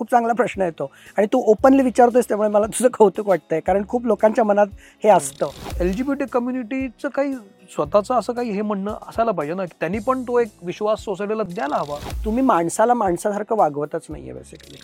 [0.00, 0.90] खूप चांगला प्रश्न येतो.
[1.18, 3.60] आणि तू ओपनली विचारतोयस त्यामुळे मला तुझं कौतुक वाटतंय.
[3.60, 4.66] कारण खूप लोकांच्या मनात
[5.04, 5.48] हे असतं.
[5.80, 7.34] एल जी बी टी कम्युनिटीचं काही
[7.74, 11.76] स्वतःचं असं काही हे म्हणणं असायला पाहिजे ना त्यांनी पण तो एक विश्वास सोसायटीला द्यायला
[11.76, 11.98] हवा.
[12.24, 14.78] तुम्ही माणसाला माणसासारखं वागवतच नाहीये बेसिकली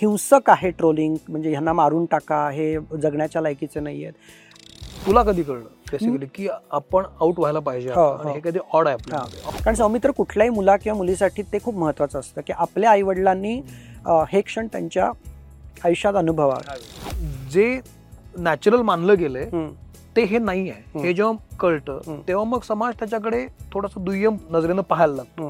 [0.00, 5.64] हिंसक आहे ट्रोलिंग म्हणजे ह्यांना मारून टाका हे जगण्याच्या लायकीचे नाही आहेत तुला कधी कळलं
[5.90, 8.02] बेसिकली की आपण आउट व्हायला पाहिजे हो.
[8.02, 8.34] आणि हो.
[8.34, 12.52] हे कधी ऑड आहे कारण सौमित्र कुठल्याही मुला किंवा मुलीसाठी ते खूप महत्वाचं असतं की
[12.52, 13.60] आपल्या आईवडिलांनी
[14.30, 15.10] हे क्षण त्यांच्या
[15.84, 16.78] आयुष्यात अनुभवावे
[17.52, 17.80] जे
[18.38, 19.48] नॅचरल मानलं गेलंय.
[20.16, 21.00] ते हे नाही आहे.
[21.02, 22.20] हे जेव्हा कळतं.
[22.28, 25.48] तेव्हा मग समाज त्याच्याकडे थोडस दुय्यम नजरेनं पाहायला लागतो.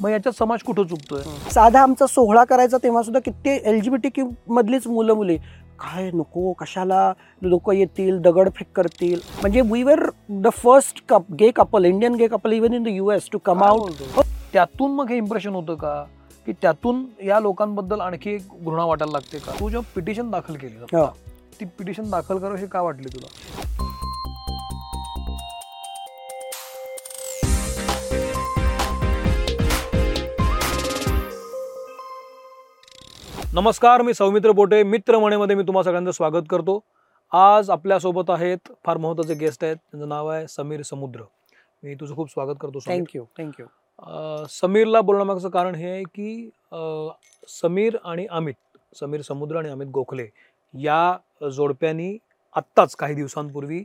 [0.00, 1.22] मग याच्यात समाज कुठं चुकतोय
[1.52, 5.36] साधा आमचा सोहळा करायचा तेव्हा सुद्धा किती L G B T Q मधलीच मुलं मुली
[5.80, 10.00] काय नको कशाला लोक येतील दगडफेक करतील म्हणजे we were
[10.30, 14.02] the first cup gay couple Indian gay couple even in the US to come out?
[14.52, 16.04] त्यातून मग हे इम्प्रेशन होतं का
[16.46, 19.52] की त्यातून या लोकांबद्दल आणखी एक घृणा वाटायला लागते का?
[19.60, 21.06] तू जेव्हा पिटिशन दाखल केली हो.
[21.60, 23.26] ती पिटिशन दाखल करावं हे का वाटली तुला?
[33.54, 34.82] नमस्कार मी सौमित्र बोटे.
[34.82, 36.78] मित्र म्हणेमध्ये मी तुम्हा सगळ्यांचं स्वागत करतो.
[37.32, 39.76] आज आपल्यासोबत आहेत फार महत्त्वाचे गेस्ट आहेत.
[39.76, 41.22] त्यांचं नाव आहे समीर समुद्र.
[41.82, 42.78] मी तुझं खूप स्वागत करतो.
[42.88, 43.66] थँक्यू थँक्यू
[44.50, 46.50] समीरला बोलण्यामागचं कारण हे आहे की
[47.50, 48.54] समीर आणि अमित
[48.96, 50.26] समीर समुद्र आणि अमित गोखले
[50.74, 52.16] या जोडप्यांनी
[52.56, 53.82] आत्ताच काही दिवसांपूर्वी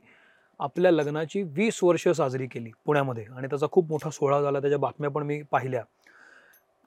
[0.60, 4.60] आपल्या लग्नाची वीस वर्ष साजरी केली पुण्यामध्ये आणि त्याचा खूप मोठा सोहळा झाला.
[4.60, 5.84] त्याच्या बातम्या पण मी पाहिल्या.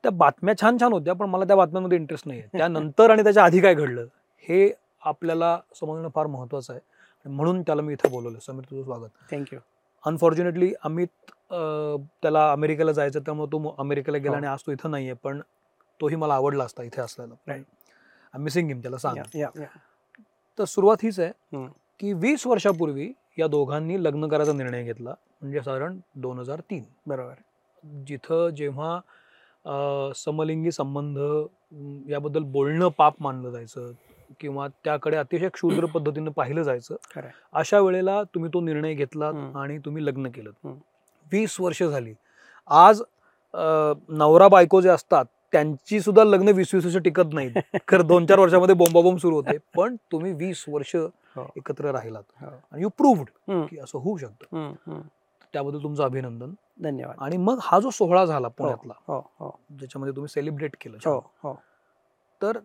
[0.05, 3.45] त्या बातम्या छान छान होत्या पण मला त्या बातम्यांमध्ये इंटरेस्ट नाही आहे त्यानंतर आणि त्याच्या
[3.45, 4.07] आधी काय घडलं
[4.49, 4.71] हे
[5.03, 6.81] आपल्याला समजणं फार महत्त्वाचं आहे.
[7.27, 8.39] म्हणून त्याला मी इथं बोलवलं.
[8.39, 9.09] समीर तुझं स्वागत.
[9.31, 9.59] थँक्यू
[10.05, 11.31] अनफॉर्च्युनेटली अमित
[12.23, 14.37] त्याला अमेरिकेला जायचं त्यामुळे तो अमेरिकेला गेला हो.
[14.37, 15.41] आणि आज तो इथं नाहीये पण
[16.01, 18.39] तोही मला आवडला असता इथे असलेला.
[18.39, 19.19] मिसिंग हिम त्याला सांग.
[20.59, 21.67] तर सुरुवात हीच आहे.
[22.01, 26.83] की वीस वर्षापूर्वी या दोघांनी लग्न करायचा निर्णय घेतला म्हणजे साधारण दोन हजार तीन.
[27.07, 27.35] बरोबर.
[28.07, 31.19] जिथं जेव्हा समलिंगी संबंध
[32.11, 33.91] याबद्दल बोलणं पाप मानलं जायचं
[34.41, 36.97] किंवा त्याकडे अतिशय क्षुद्र पद्धतीनं पाहिलं जायचं.
[37.53, 39.31] अशा वेळेला तुम्ही तो निर्णय घेतला.
[39.55, 40.51] आणि तुम्ही लग्न केलं.
[41.33, 42.15] वीस वर्ष झाली
[42.71, 43.03] आज
[44.11, 47.53] नवरा बायको जे असतात त्यांची सुद्धा लग्न वीस वीस वर्ष टिकत नाहीत
[47.89, 50.95] खरं दोन चार वर्षामध्ये बोंबाबोंब सुरू होते पण तुम्ही वीस वर्ष
[51.37, 51.47] हो.
[51.57, 52.47] एकत्र राहिलात हो.
[52.73, 53.29] आणि यू प्रूव्ड.
[53.69, 55.01] की असं होऊ शकतं.
[55.55, 56.53] त्याबद्दल तुमचं अभिनंदन
[56.83, 61.19] धन्यवाद आणि मग हा जो सोहळा झाला पुण्यातला हो हो ज्याच्यामध्ये तुम्ही सेलिब्रेट केलं हो.
[61.43, 61.55] हो
[62.41, 62.59] तर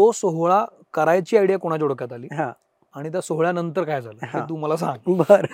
[0.00, 2.28] तो सोहळा करायची आयडिया कोणाच्या डोक्यात आली?
[2.32, 2.50] हा.
[2.94, 4.46] आणि त्या सोहळ्यानंतर काय झालं.
[4.48, 5.14] तू मला सांग.
[5.16, 5.44] बर.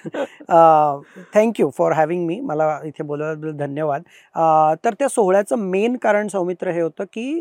[1.35, 4.03] थँक्यू फॉर हॅव्हिंग मी मला इथे बोलवल्याबद्दल धन्यवाद.
[4.85, 7.41] तर त्या सोहळ्याचं मेन कारण सौमित्र हे होतं की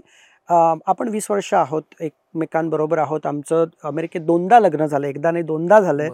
[0.49, 2.01] आपण वीस वर्ष आहोत
[2.35, 3.25] एकमेकांबरोबर आहोत.
[3.25, 5.07] आमचं अमेरिकेत दोनदा लग्न झालं.
[5.07, 6.09] एकदा नाही दोनदा झालंय.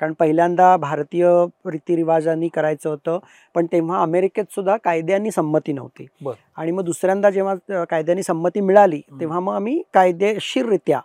[0.00, 1.26] कारण पहिल्यांदा भारतीय
[1.66, 3.18] रीतिरिवाजांनी करायचं होतं.
[3.54, 6.06] पण तेव्हा अमेरिकेत सुद्धा कायद्यांनी संमती नव्हती.
[6.56, 9.00] आणि मग दुसऱ्यांदा जेव्हा कायद्यांनी संमती मिळाली.
[9.20, 11.00] तेव्हा मग आम्ही कायदेशीररित्या.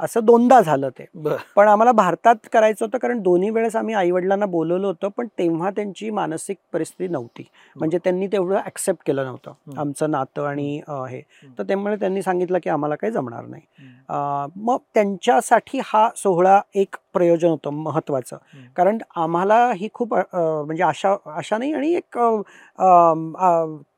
[0.00, 1.04] असं दोनदा झालं ते.
[1.56, 6.10] पण आम्हाला भारतात करायचं होतं कारण दोन्ही वेळेस आम्ही आईवडिलांना बोलवलं होतं पण तेव्हा त्यांची
[6.10, 7.42] मानसिक परिस्थिती नव्हती.
[7.76, 9.52] म्हणजे त्यांनी तेवढं ऍक्सेप्ट केलं नव्हतं.
[9.78, 10.80] आमचं नातं आणि
[11.10, 11.20] हे.
[11.58, 13.62] तर त्यामुळे त्यांनी सांगितलं की आम्हाला काही जमणार नाही.
[14.56, 18.60] मग त्यांच्यासाठी हा सोहळा एक प्रयोजन होतं महत्त्वाचं हं.
[18.76, 22.18] कारण आम्हाला ही खूप म्हणजे आशा आशा नाही आणि एक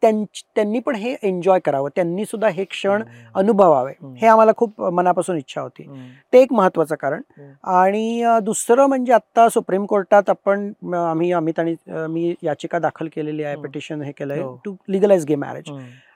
[0.02, 3.02] त्यांनी पण हे एन्जॉय करावं त्यांनी सुद्धा हे क्षण.
[3.34, 4.26] अनुभवावे हं.
[4.26, 5.82] आम्हाला खूप मनापासून इच्छा होती.
[6.32, 7.22] ते एक महत्वाचं कारण.
[7.64, 13.56] आणि दुसरं म्हणजे आता सुप्रीम कोर्टात आपण आम्ही अमित आणि मी याचिका दाखल केलेली आहे.
[13.56, 14.42] पिटिशन हे केलंय.
[14.64, 15.70] To legalise gay marriage.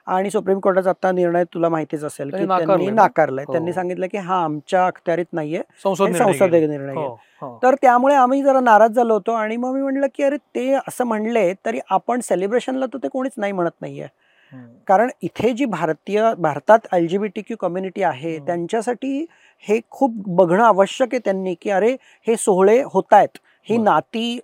[0.07, 3.53] आणि सुप्रीम कोर्टाचा आता निर्णय तुला माहितीच असेल की त्यांनी नाकारलंय हो.
[3.53, 6.93] त्यांनी सांगितलं की हा आमच्या अखत्यारीत नाहीये संसद निर्णय.
[6.93, 7.07] हो,
[7.41, 7.57] हो.
[7.63, 11.05] तर त्यामुळे आम्ही जरा नाराज झालो होतो आणि मग मी म्हटलं की अरे ते असं
[11.05, 14.07] म्हणले तरी आपण सेलिब्रेशनला तर ते कोणीच नाही म्हणत नाहीये.
[14.87, 18.37] कारण इथे जी भारतीय भारतात L G B T Q community आहे.
[18.39, 19.25] त्यांच्यासाठी
[19.65, 21.91] हे खूप बघणं आवश्यक आहे त्यांनी की अरे
[22.27, 23.37] हे सोहळे होत आहेत
[23.69, 23.77] ही.
[23.77, 24.39] नाती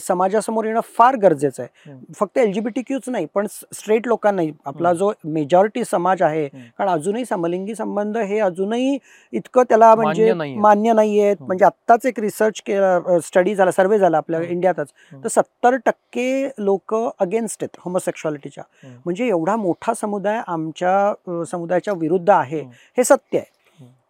[0.00, 1.94] समाजासमोर येणं फार गरजेचं आहे.
[2.18, 4.92] फक्त एल जी बी टी क्यूच नाही पण स्ट्रेट लोकांनाही आपला.
[4.92, 6.46] जो मेजॉरिटी समाज आहे.
[6.48, 8.98] कारण अजूनही समलिंगी संबंध हे अजूनही
[9.32, 10.58] इतकं त्याला म्हणजे मान्य नाहीये.
[10.60, 11.46] मान्य नाहीयेत हं.
[11.46, 14.40] म्हणजे आत्ताच एक रिसर्च केला स्टडी झाला सर्वे झाला आपल्या.
[14.42, 14.92] इंडियातच.
[15.12, 18.64] तर सत्तर टक्के लोक अगेन्स्ट आहेत होमोसेक्शुअलिटीच्या.
[19.04, 23.02] म्हणजे एवढा मोठा समुदाय आमच्या समुदायाच्या विरुद्ध आहे हं.
[23.02, 23.60] सत्य आहे.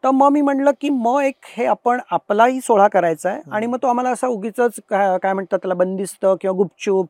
[0.05, 3.41] तर मग मी म्हणलं की मग एक हे आपण आपलाही सोहळा करायचा आहे.
[3.53, 4.61] आणि मग तो आम्हाला असा उगीच
[4.91, 7.07] काय म्हणतात त्याला बंदिस्त किंवा गुपचूप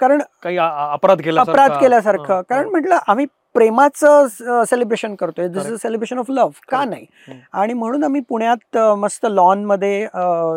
[0.00, 4.26] कारण काही अपराध केला अपराध केल्यासारखं कारण म्हटलं आम्ही प्रेमाचं
[4.66, 5.74] सेलिब्रेशन करतोय this is.
[5.80, 6.84] Celebration of love का.
[6.84, 7.06] नाही.
[7.52, 10.00] आणि म्हणून आम्ही पुण्यात मस्त लॉनमध्ये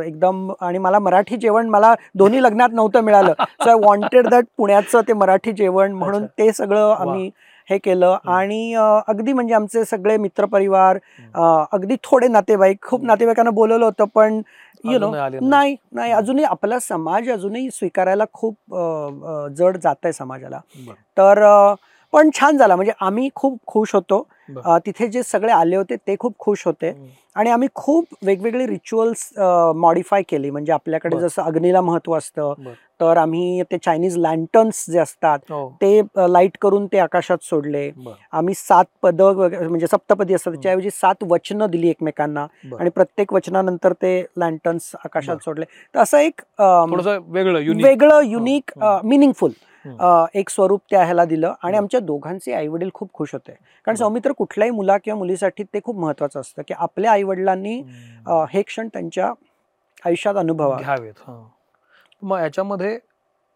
[0.05, 5.01] एकदम आणि मला मराठी जेवण मला दोन्ही लग्नात नव्हतं मिळालं सो आय वॉन्टेड दॅट पुण्याचं
[5.07, 6.25] ते मराठी जेवण म्हणून.
[6.27, 7.29] ते सगळं आम्ही
[7.69, 8.17] हे केलं.
[8.27, 8.73] आणि
[9.07, 10.97] अगदी म्हणजे आमचे सगळे मित्रपरिवार
[11.73, 13.03] अगदी थोडे नातेवाईक खूप.
[13.05, 14.41] नातेवाईकांना बोलवलं होतं पण
[14.83, 15.39] यु नो नाही.
[15.41, 18.55] नाही नाही अजूनही आपला समाज अजूनही स्वीकारायला खूप
[19.57, 20.59] जड जात आहे समाजाला.
[21.17, 21.43] तर
[22.15, 24.21] पण छान झाला म्हणजे आम्ही खूप खुश होतो
[24.85, 26.91] तिथे जे सगळे आले होते ते खूप खुश होते.
[27.35, 29.27] आणि आम्ही खूप वेगवेगळे रिच्युअल्स
[29.75, 31.17] मॉडिफाय केली म्हणजे आपल्याकडे.
[31.19, 32.53] जसं अग्नीला महत्त्व असतं.
[33.01, 35.67] तर आम्ही ते चायनीज लँटर्न्स जे असतात हो.
[35.81, 37.89] ते लाइट करून ते आकाशात सोडले.
[38.31, 40.53] आम्ही सात पद वगैरे म्हणजे सप्तपदी असतात.
[40.53, 42.45] त्याच्याऐवजी सात वचनं दिली एकमेकांना.
[42.79, 45.37] आणि प्रत्येक वचनानंतर ते लँटर्न्स आकाशात.
[45.45, 45.65] सोडले
[45.95, 49.07] तर असं एक वेगळं युनिक वेगळं युनिक हम्म.
[49.07, 49.51] मिनिंगफुल.
[50.33, 51.77] एक स्वरूप त्या ह्याला दिलं आणि बरं.
[51.77, 53.95] आमच्या दोघांचे आई वडील खूप खुश होते कारण बरं.
[53.95, 57.75] सौमित्र कुठल्याही मुला किंवा मुलीसाठी ते खूप महत्वाचं असतं की आपल्या आई वडिलांनी.
[58.51, 59.31] हे क्षण त्यांच्या
[60.05, 61.41] आयुष्यात अनुभवा घ्यावेत हा
[62.21, 62.97] मग याच्यामध्ये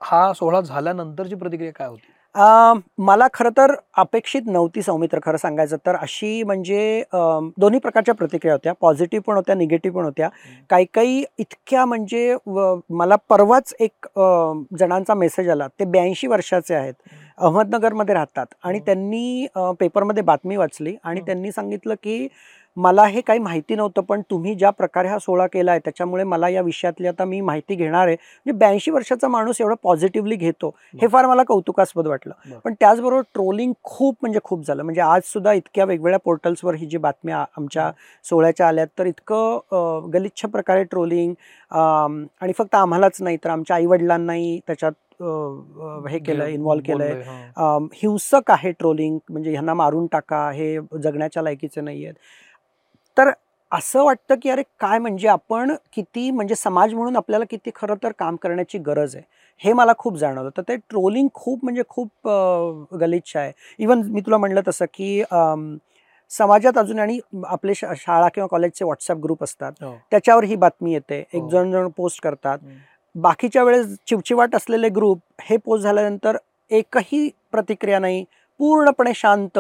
[0.02, 2.12] हा सोहळा झाल्यानंतरची प्रतिक्रिया काय होती
[2.98, 5.96] मला खरं तर अपेक्षित नव्हती सौमित्र खरं सांगायचं तर.
[5.96, 7.04] अशी म्हणजे
[7.58, 8.74] दोन्ही प्रकारच्या प्रतिक्रिया होत्या.
[8.82, 10.30] पॉझिटिव्ह पण होत्या निगेटिव्ह पण होत्या.
[10.70, 14.20] काही काही इतक्या म्हणजे व- मला परवाच एक
[14.80, 15.68] जणांचा मेसेज आला.
[15.68, 16.94] ते ब्याऐंशी वर्षाचे आहेत.
[17.38, 18.46] अहमदनगरमध्ये राहतात.
[18.64, 18.80] आणि.
[18.80, 19.48] त्यांनी
[19.80, 21.22] पेपरमध्ये बातमी वाचली आणि.
[21.22, 22.28] त्यांनी सांगितलं की
[22.80, 26.50] मला हे काही माहिती नव्हतं पण तुम्ही ज्या प्रकारे हा सोहळा केला आहे त्याच्यामुळे मला
[26.50, 28.16] या विषयातली आता मी माहिती घेणार आहे.
[28.16, 32.34] म्हणजे ब्याऐंशी वर्षाचा माणूस एवढं पॉझिटिव्हली घेतो हे फार मला कौतुकास्पद वाटलं.
[32.60, 34.84] पण त्याचबरोबर ट्रोलिंग खूप म्हणजे खूप झालं.
[34.84, 37.92] म्हणजे आज सुद्धा इतक्या वेगवेगळ्या पोर्टल्सवर ही जी बातम्या आमच्या
[38.26, 41.34] सोहळ्याच्या आल्यात तर इतकं गलिच्छ प्रकारे ट्रोलिंग
[41.72, 44.92] आणि फक्त आम्हालाच नाही तर आमच्या आईवडिलांनाही त्याच्यात
[46.10, 47.22] हे केलं घे- इन्व्हॉल्व केलंय.
[47.94, 52.16] हिंसक आहे ट्रोलिंग म्हणजे ह्यांना मारून टाका हे जगण्याच्या लायकीचे नाही आहेत
[53.20, 53.30] तर
[53.72, 58.12] असं वाटतं की अरे काय म्हणजे आपण किती म्हणजे समाज म्हणून आपल्याला किती खरं तर
[58.12, 59.26] काम करण्याची गरज आहे
[59.58, 60.50] हे मला खूप जाणवलं.
[60.58, 62.28] तर ते ट्रोलिंग खूप म्हणजे खूप
[62.96, 63.52] गलिच्छ आहे.
[63.80, 65.24] इवन मी तुला म्हणलं तसं की
[66.30, 69.72] समाजात अजून आणि आपले शा- शाळा किंवा कॉलेजचे व्हॉट्सअप ग्रुप असतात.
[69.82, 69.96] हो.
[70.12, 71.20] त्याच्यावर ही बातमी येते.
[71.34, 71.50] एक हो.
[71.50, 72.58] जण जण पोस्ट करतात.
[73.16, 76.38] बाकीच्या वेळेस चिवचिवाट असलेले ग्रुप हे पोस्ट झाल्यानंतर
[76.72, 78.26] एकही प्रतिक्रिया नाही.
[78.60, 79.60] पूर्णपणे शांत.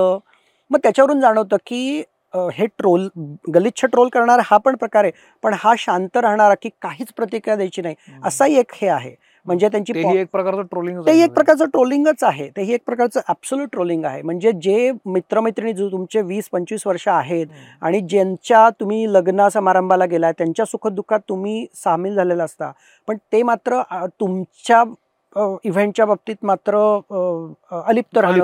[0.70, 2.04] मग त्याच्यावरून जाणवतं की
[2.34, 3.08] हे ट्रोल
[3.54, 5.12] गलिच्छ ट्रोल करणारा हा पण प्रकार आहे.
[5.44, 7.96] पण हा शांत राहणारा की काहीच प्रतिक्रिया द्यायची नाही.
[8.26, 9.16] असाही एक हे आहे.
[9.46, 12.50] म्हणजे त्यांची एक प्रकारचं ट्रोलिंग तेही एक प्रकारचं ट्रोलिंगच आहे.
[12.58, 14.22] तेही एक प्रकारचं ॲब्सोल्यूट ट्रोलिंग आहे.
[14.22, 17.48] म्हणजे जे मित्रमैत्रिणी जो तुमचे वीस पंचवीस वर्ष आहेत
[17.82, 22.72] आणि ज्यांच्या तुम्ही लग्न समारंभाला गेलाय त्यांच्या सुखदुःखात तुम्ही सामील झालेला असता.
[23.08, 23.82] पण ते मात्र
[24.20, 24.84] तुमच्या
[25.36, 26.78] इव्हेंटच्या बाबतीत मात्र
[27.88, 28.36] अलिप्त राहणं.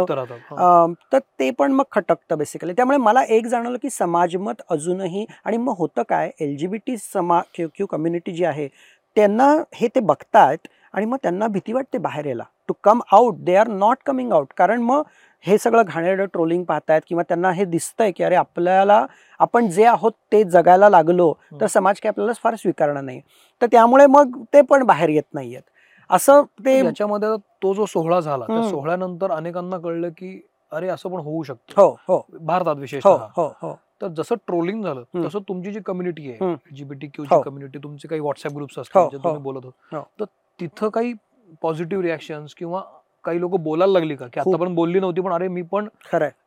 [0.52, 0.86] हा.
[1.12, 5.76] तर ते पण मग खटकतं बेसिकली त्यामुळे मला एक जाणवलं की समाजमत अजूनही आणि मग
[5.78, 8.68] होतं काय एल जी बी टी समा क्यू क्यू कम्युनिटी जी आहे
[9.16, 12.44] त्यांना हे ते बघतायत आणि मग त्यांना भीती वाटते बाहेर यायला.
[12.68, 15.02] To come out they are not coming out कारण मग
[15.46, 19.06] हे सगळं घाणेरडं ट्रोलिंग पाहतायत किंवा त्यांना हे दिसतंय की अरे आपल्याला
[19.40, 21.32] आपण जे आहोत ते जगायला लागलो
[21.62, 21.68] तर.
[21.68, 23.22] समाज काय आपल्याला फार स्वीकारणार नाही.
[23.62, 25.62] तर त्यामुळे मग ते पण बाहेर येत नाहीयेत.
[26.10, 27.30] असं ते याच्यामध्ये
[27.64, 28.62] तो जो सोहळा झाला त्या.
[28.70, 33.54] सोहळ्यानंतर अनेकांना कळलं की अरे असं पण होऊ शकतं हो हो भारतात हो विशेषतः हो
[33.62, 35.04] हो तर जसं ट्रोलिंग झालं.
[35.26, 36.56] तसं तुमची जी कम्युनिटी आहे.
[36.76, 37.12] जीबीटी हो.
[37.16, 39.24] क्यूची कम्युनिटी तुमचे काही व्हॉट्सअप ग्रुप्स हो, असतात जे हो.
[39.24, 40.02] तुम्ही बोलत होत हो.
[40.20, 40.26] तर
[40.60, 41.14] तिथं काही
[41.62, 42.82] पॉझिटिव्ह रिॲक्शन किंवा
[43.24, 44.40] काही लोक बोलायला लागली का की.
[44.40, 45.88] आता पण बोलली नव्हती पण अरे मी पण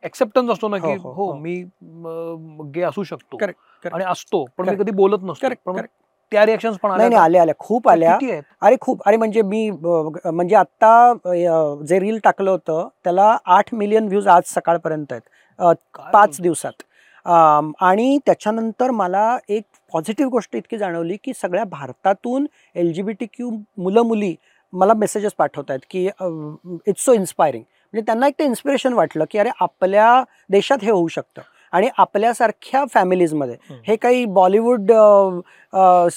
[0.02, 1.38] एक्सेप्टन्स असतो ना हो, की हो, हो हो.
[1.38, 1.62] मी
[2.74, 3.38] गे असू शकतो.
[3.92, 4.76] आणि असतो पण मी.
[4.76, 5.72] कधी बोलत नसतो
[6.32, 7.54] त्या रिॲक्शन पण नाही आल्या नाही आल्या आल्या.
[7.58, 7.88] खूप?
[7.88, 8.16] आल्या.
[8.62, 9.02] अरे खूप.
[9.06, 11.12] अरे म्हणजे मी म्हणजे आता
[11.88, 15.22] जे रील टाकलं होतं त्याला आठ मिलियन व्ह्यूज आज सकाळपर्यंत आहेत.
[16.12, 16.40] पाच?
[16.40, 16.82] दिवसात.
[17.80, 23.26] आणि त्याच्यानंतर मला एक पॉझिटिव्ह गोष्ट इतकी जाणवली की सगळ्या भारतातून L G B T
[23.26, 24.34] Q मुलं मुली
[24.72, 26.04] मला मेसेजेस पाठवत आहेत की
[26.86, 31.08] इट्स सो इन्स्पायरिंग म्हणजे त्यांना एक ते इन्स्पिरेशन वाटलं की अरे आपल्या देशात हे होऊ
[31.08, 31.42] शकतं.
[31.72, 33.56] आणि आपल्यासारख्या फॅमिलीजमध्ये.
[33.86, 34.90] हे काही बॉलिवूड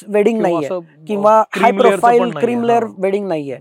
[0.07, 0.79] वेडिंग नाहीये.
[1.07, 2.31] किंवा हाय प्रोफाईल.
[2.39, 2.93] क्रीम लेअर हा.
[2.97, 3.57] वेडिंग नाहीये.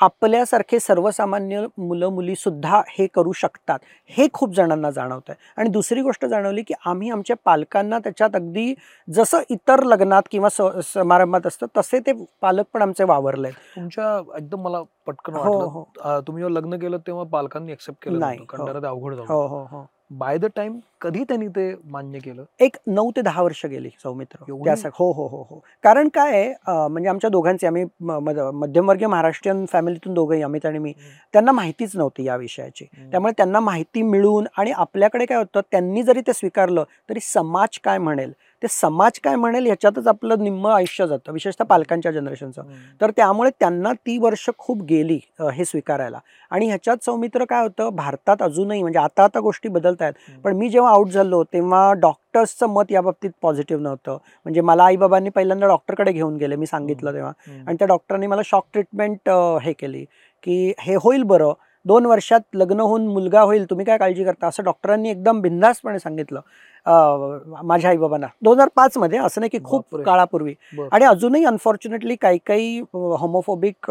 [0.00, 3.78] आपल्यासारखे सर्वसामान्य मुलं मुली सुद्धा हे करू शकतात.
[4.10, 8.74] हे खूप जणांना जाणवत आहे आणि दुसरी गोष्ट जाणवली की आम्ही आमच्या पालकांना त्याच्यात अगदी
[9.08, 10.48] जसं इतर लग्नात किंवा
[10.84, 15.84] समारंभात असतं तसे ते पालक पण आमचे वावरले तुमच्या एकदम मला पटकन हो हो.
[16.26, 18.66] तुम्ही लग्न केलं तेव्हा पालकांनी एक्सेप्ट केलं नाही, हो.
[18.66, 19.84] अवघड झालं हो हो हो.
[20.12, 22.44] बाय द टाइम कधी त्यांनी ते मान्य केलं?
[22.60, 24.44] एक नऊ ते दहा वर्ष गेली सौमित्र?
[24.64, 25.58] त्यासाठी हो हो हो हो.
[25.84, 30.92] कारण काय म्हणजे आमच्या दोघांचे आम्ही मध्यमवर्गीय महाराष्ट्रीयन फॅमिलीतून दोघंही अमित आणि मी
[31.34, 32.84] त्यांना माहितीच नव्हती या विषयाची.
[33.12, 37.98] त्यामुळे त्यांना माहिती मिळून आणि आपल्याकडे काय होतं त्यांनी जरी ते स्वीकारलं तरी समाज काय
[37.98, 38.32] म्हणेल?
[38.62, 42.62] ते समाज काय म्हणेल ह्याच्यातच आपलं निम्म आयुष्य जातं विशेषतः पालकांच्या जनरेशनचं
[43.00, 45.18] तर त्यामुळे त्यांना ती वर्ष खूप गेली
[45.52, 46.18] हे स्वीकारायला.
[46.52, 50.12] आणि ह्याच्यात सौमित्र काय होतं भारतात अजूनही म्हणजे आता आता गोष्टी बदलत आहेत.
[50.44, 54.16] पण मी जेव्हा आउट झालो तेव्हा डॉक्टर्सचं मत या बाबतीत पॉझिटिव्ह नव्हतं.
[54.44, 57.32] म्हणजे मला आईबाबांनी पहिल्यांदा डॉक्टरकडे घेऊन गेले मी सांगितलं तेव्हा.
[57.66, 59.30] आणि त्या डॉक्टरांनी मला शॉक ट्रीटमेंट
[59.62, 60.04] हे केली
[60.44, 61.52] की हे होईल बरं
[61.84, 66.40] दोन वर्षात लग्न होऊन मुलगा होईल तुम्ही काय काळजी करता असं डॉक्टरांनी एकदम बिंदासपणे सांगितलं
[66.86, 69.96] माझ्या आईबाबांना दोन हजार पाचमध्ये असं नाही की खूप.
[69.96, 70.54] काळापूर्वी.
[70.92, 73.90] आणि अजूनही अनफॉर्च्युनेटली काही काही होमोफोबिक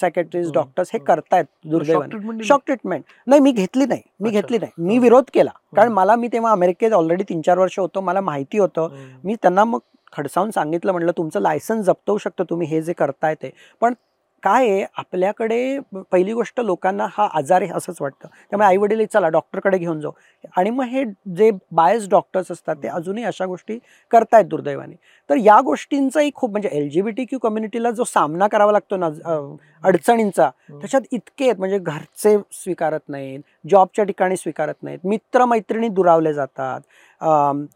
[0.00, 0.50] सेक्रेटरीज.
[0.52, 0.98] डॉक्टर्स हे.
[0.98, 2.44] करतायत Shock दुर्दैवाने?
[2.44, 4.30] शॉक ट्रीटमेंट नाही मी घेतली नाही मी.
[4.30, 4.98] घेतली नाही मी.
[4.98, 5.92] विरोध केला कारण.
[5.92, 8.96] मला मी तेव्हा अमेरिकेत ऑलरेडी तीन चार वर्ष होतो मला माहिती होतं.
[9.24, 9.78] मी त्यांना मग
[10.12, 13.94] खडसावून सांगितलं म्हटलं तुमचं लायसन्स जप्तवू शकतो तुम्ही हे जे करताय ते पण
[14.42, 14.84] काय आहे?
[14.96, 15.78] आपल्याकडे
[16.10, 18.28] पहिली गोष्ट लोकांना हा आजार आहे असंच वाटतं.
[18.50, 20.12] त्यामुळे आई वडील चला डॉक्टरकडे घेऊन जाऊ.
[20.56, 21.04] आणि मग हे
[21.36, 23.78] जे बायस डॉक्टर्स असतात ते अजूनही अशा गोष्टी
[24.12, 24.94] करतायत दुर्दैवाने.
[25.30, 28.96] तर या गोष्टींचाही खूप म्हणजे L G B T Q कम्युनिटीला जो सामना करावा लागतो
[28.96, 29.08] ना
[29.84, 30.48] अडचणींचा.
[30.70, 33.40] त्याच्यात इतके आहेत म्हणजे घरचे स्वीकारत नाहीत
[33.70, 36.80] जॉबच्या ठिकाणी स्वीकारत नाहीत मित्रमैत्रिणी दुरावले जातात.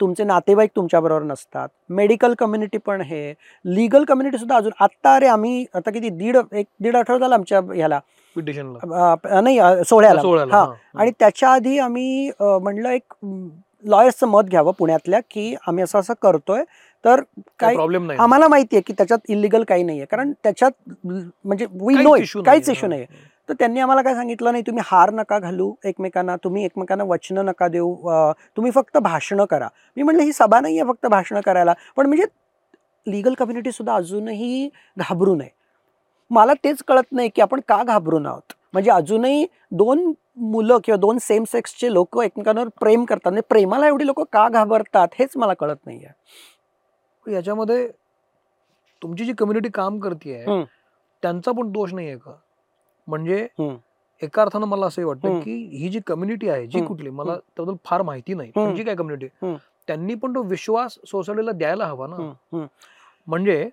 [0.01, 1.69] तुमचे नातेवाईक तुमच्याबरोबर नसतात.
[1.91, 3.33] मेडिकल कम्युनिटी पण हे.
[3.65, 7.61] लिगल कम्युनिटी सुद्धा अजून आत्ता अरे आम्ही आता किती दीड एक दीड आठवडा झाला आमच्या
[7.75, 8.01] ह्याला.
[8.37, 10.21] नाही सोहळ्याला.
[10.53, 10.65] हा.
[10.95, 13.15] आणि त्याच्या आधी आम्ही म्हणलं एक
[13.85, 16.63] लॉयर्सचं मत घ्यावं पुण्यातल्या की आम्ही असं असं करतोय.
[17.05, 18.19] तर काही काय प्रॉब्लेम नाही.
[18.19, 20.05] आम्हाला माहिती आहे की त्याच्यात इलिगल काही नाहीये.
[20.05, 22.13] कारण त्याच्यात म्हणजे वी नो
[22.45, 22.69] काहीच.
[22.71, 22.89] इश्यू.
[22.89, 23.05] नाही
[23.49, 27.69] तर त्यांनी आम्हाला काय सांगितलं नाही तुम्ही हार नका घालू एकमेकांना तुम्ही एकमेकांना वचनं नका
[27.69, 27.95] देऊ
[28.57, 29.69] तुम्ही फक्त भाषणं करा.
[29.97, 32.25] मी म्हणलं ही सभा नाही आहे फक्त भाषणं करायला पण म्हणजे
[33.07, 34.69] लिगल कम्युनिटी सुद्धा अजूनही
[34.99, 35.49] घाबरू नये.
[36.31, 38.53] मला तेच कळत नाही की आपण का घाबरून आहोत.
[38.73, 44.07] म्हणजे अजूनही दोन मुलं किंवा दोन सेम सेक्सचे लोक एकमेकांवर प्रेम करतात म्हणजे प्रेमाला एवढी
[44.07, 46.09] लोक का घाबरतात हेच मला कळत नाहीये.
[47.27, 47.87] याच्यामध्ये
[49.03, 50.45] तुमची जी कम्युनिटी काम करते.
[51.23, 52.33] त्यांचा पण दोष नाहीये का?
[53.07, 53.47] म्हणजे.
[54.23, 55.41] एका अर्थानं मला असंही वाटतं.
[55.41, 56.85] की ही जी कम्युनिटी आहे जी.
[56.85, 57.37] कुठली मला.
[57.37, 58.75] त्याबद्दल फार माहिती नाही.
[58.77, 59.57] जी काय कम्युनिटी.
[59.87, 62.33] त्यांनी पण तो विश्वास सोसायटीला द्यायला हवा ना
[63.27, 63.69] म्हणजे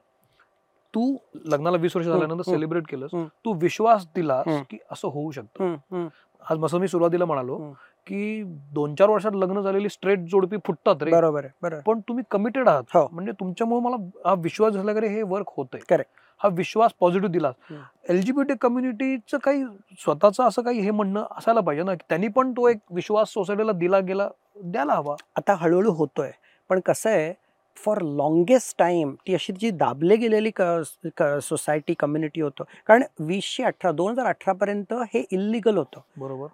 [0.94, 2.42] तू लग्नाला वीस वर्ष झाल्यानंतर.
[2.42, 3.12] सेलिब्रेट केलंस.
[3.16, 4.62] तू विश्वास दिला हम्म.
[4.70, 5.76] की असं होऊ शकतं.
[6.50, 7.74] आज मस्त मी सुरुवातीला म्हणालो.
[8.08, 11.46] की दोन चार वर्षात लग्न झालेली स्ट्रेट जोडपी फुटतात रे बरोबर
[11.86, 13.08] पण तुम्ही कमिटेड आहात हो.
[13.12, 16.10] म्हणजे तुमच्यामुळे मला हा विश्वास झाला हे वर्क होतंय Correct.
[16.42, 17.82] हा विश्वास पॉझिटिव्ह दिला हम्म.
[18.10, 19.64] एलजीबीटी कम्युनिटीचं काही
[20.00, 24.00] स्वतःचं असं काही हे म्हणणं असायला पाहिजे ना त्यांनी पण तो एक विश्वास सोसायटीला दिला
[24.00, 24.30] गेला
[24.64, 25.16] द्यायला हवा.
[25.36, 26.32] आता हळूहळू होतोय.
[26.70, 27.34] पण कसं आहे
[27.78, 30.52] फॉर लॉंगेस्ट टाइम ती अशी जी दाबले गेलेली
[31.42, 32.64] सोसायटी कम्युनिटी होतं.
[32.88, 36.02] कारण वीसशे अठरा दोन हजार अठरापर्यंत हे इल्लिगल होतं.
[36.18, 36.48] बरोबर.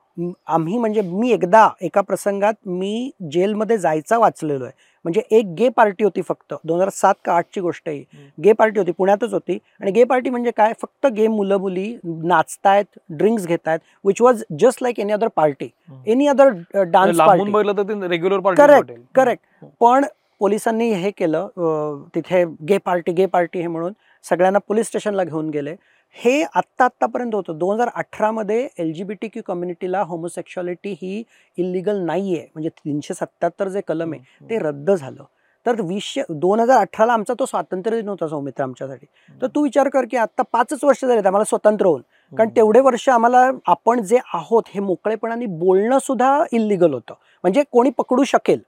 [0.48, 6.04] आम्ही म्हणजे मी एकदा एका प्रसंगात मी जेलमध्ये जायचा वाचलेलो आहे म्हणजे एक गे पार्टी
[6.04, 6.54] होती फक्त.
[6.64, 8.04] दोन हजार सात का आठची गोष्ट आहे.
[8.44, 9.58] गे पार्टी होती पुण्यातच होती.
[9.82, 10.74] आणि गे पार्टी म्हणजे काय?
[10.82, 15.70] फक्त गे मुलं मुली नाचतायत ड्रिंक्स घेत आहेत which was just like any other party
[16.08, 16.50] any other
[16.84, 20.06] dance regular party Correct, correct पण
[20.40, 23.94] पोलिसांनी हे केलं तिथे गे पार्टी गे पार्टी हे म्हणून
[24.26, 25.76] सगळ्यांना पोलीस स्टेशनला घेऊन गेले.
[26.16, 27.58] हे आत्ता आत्तापर्यंत होतं.
[27.58, 31.24] दोन हजार अठरामध्ये L G B T Q कम्युनिटीला homosexuality ही
[31.58, 35.24] इलिगल नाही आहे म्हणजे तीनशे सत्याहत्तर जे कलम आहे ते रद्द झालं.
[35.66, 39.06] तर वीसशे दोन हजार अठराला आमचा तो स्वातंत्र्य दिन होता सौमित्र आमच्यासाठी
[39.42, 42.02] तर तू विचार कर की आता पाचच वर्ष झालेत आम्हाला स्वतंत्र होऊन.
[42.32, 47.14] कारण तेवढे वर्ष आम्हाला आपण जे आहोत हे मोकळेपणाने बोलणं सुद्धा इल्लिगल होतं.
[47.44, 48.60] म्हणजे कोणी पकडू शकेल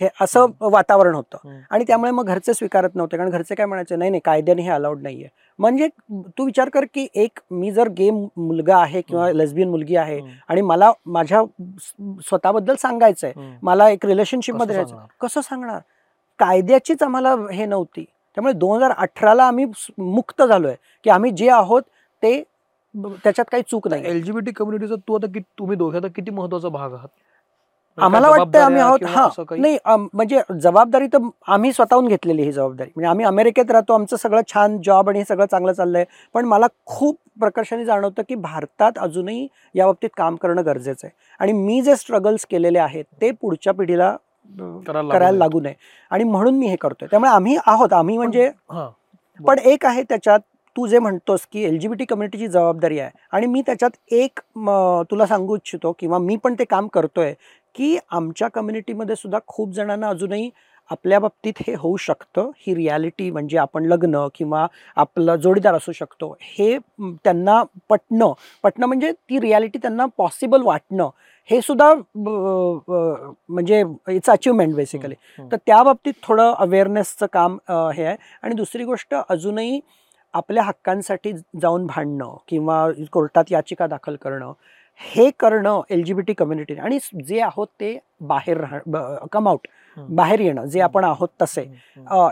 [0.00, 1.38] हे असं वातावरण होतं.
[1.70, 3.16] आणि त्यामुळे मग घरचे स्वीकारत नव्हते.
[3.16, 5.28] कारण घरचे काय म्हणायचे नाही नाही कायद्याने हे अलाउड नाहीये.
[5.58, 5.88] म्हणजे
[6.38, 9.30] तू विचार कर की एक मी जर गे मुलगा आहे किंवा.
[9.32, 11.42] लेस्बियन मुलगी आहे आणि मला माझ्या
[12.28, 15.80] स्वतःबद्दल सांगायचंय मला एक रिलेशनशिपमध्ये राहायचं कसं सांगणार?
[16.40, 18.04] कायद्याचीच आम्हाला हे नव्हती.
[18.36, 19.64] त्यामुळे दोन हजार अठराला आम्ही
[19.98, 21.82] मुक्त झालोय की आम्ही जे आहोत
[22.22, 22.42] ते
[22.94, 25.26] त्याच्यात काही चूक नाही एलजीबीटी कम्युनिटीचा तू आता
[25.58, 27.08] तुम्ही दोघे आता किती महत्त्वाचा भाग आहात?
[27.98, 29.26] म्हणजे आम्हाला वाटतं आम्ही आहोत हा?
[29.52, 32.90] नाही म्हणजे जबाबदारी तर आम्ही स्वतःहून घेतलेली ही जबाबदारी.
[32.94, 36.04] म्हणजे आम्ही अमेरिकेत राहतो आमचं सगळं छान जॉब आणि हे सगळं चांगलं चाललंय.
[36.34, 41.14] पण मला खूप प्रकर्षाने जाणवतं की भारतात अजूनही या बाबतीत काम करणं गरजेचं आहे.
[41.40, 44.14] आणि मी जे स्ट्रगल्स केलेले आहेत ते पुढच्या पिढीला
[45.12, 45.74] करायला लागू नये.
[46.10, 47.08] आणि म्हणून मी हे करतोय.
[47.10, 47.92] त्यामुळे आम्ही आहोत.
[47.92, 48.50] आम्ही म्हणजे
[49.40, 50.40] पण एक आहे त्याच्यात
[50.76, 54.40] तू जे म्हणतोस की एल जी बी टी कम्युनिटीची जबाबदारी आहे आणि मी त्याच्यात एक
[54.56, 54.70] म,
[55.10, 57.32] तुला सांगू इच्छितो किंवा मी पण ते काम करतोय
[57.74, 60.50] की आमच्या कम्युनिटीमध्ये सुद्धा खूप जणांना अजूनही
[60.90, 62.50] आपल्या बाबतीत हे होऊ शकतं.
[62.66, 66.30] ही रियालिटी म्हणजे आपण लग्न किंवा आपला जोडीदार असू शकतो.
[66.40, 66.76] हे
[67.24, 68.32] त्यांना पटणं.
[68.62, 71.08] पटणं म्हणजे ती रियालिटी त्यांना पॉसिबल वाटणं.
[71.50, 75.14] हे सुद्धा म्हणजे इट्स अचिव्हमेंट बेसिकली.
[75.52, 78.16] तर त्या बाबतीत थोडं अवेअरनेसचं काम हे आहे.
[78.42, 79.80] आणि दुसरी गोष्ट अजूनही
[80.34, 84.52] आपल्या हक्कांसाठी जाऊन भांडणं किंवा कोर्टात याचिका दाखल करणं
[85.00, 88.64] हे करणं L G B T community आणि जे आहोत ते बाहेर
[89.32, 89.66] कम आउट.
[89.96, 91.62] बाहेर येणं जे आपण आहोत तसे.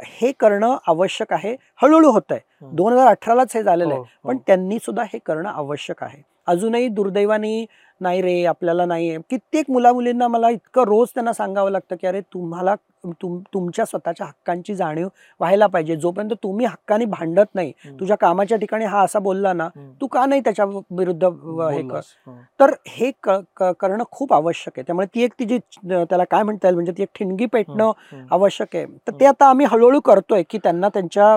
[0.04, 1.54] हे करणं आवश्यक आहे.
[1.83, 2.40] हळूहळू होत आहे.
[2.73, 3.99] दोन हजार अठरालाच हे झालेलं आहे.
[3.99, 4.28] हो, हो.
[4.28, 6.23] पण त्यांनी सुद्धा हे करणं आवश्यक आहे.
[6.47, 7.64] अजूनही दुर्दैवाने
[8.00, 9.19] नाही रे आपल्याला नाही आहे.
[9.30, 12.75] कित्येक मुलामुलींना मला इतकं रोज त्यांना सांगावं लागतं की अरे तुम्हाला
[13.23, 15.07] तुम तुमच्या स्वतःच्या हक्कांची जाणीव
[15.40, 15.97] व्हायला पाहिजे.
[15.97, 17.73] जोपर्यंत तुम्ही हक्काने भांडत नाही.
[18.00, 19.69] तुझ्या कामाच्या ठिकाणी हा असा बोलला ना.
[20.00, 22.00] तू का नाही त्याच्या विरुद्ध हे कर.
[22.26, 22.35] हो.
[22.61, 24.85] तर हे करणं खूप आवश्यक आहे.
[24.87, 26.75] त्यामुळे ती एक तिची त्याला काय म्हणता येईल?
[26.75, 27.90] म्हणजे ती एक ठिणगी पेटणं.
[28.30, 28.85] आवश्यक आहे.
[29.07, 31.33] तर ते आता आम्ही हळूहळू करतोय की त्यांना त्यांच्या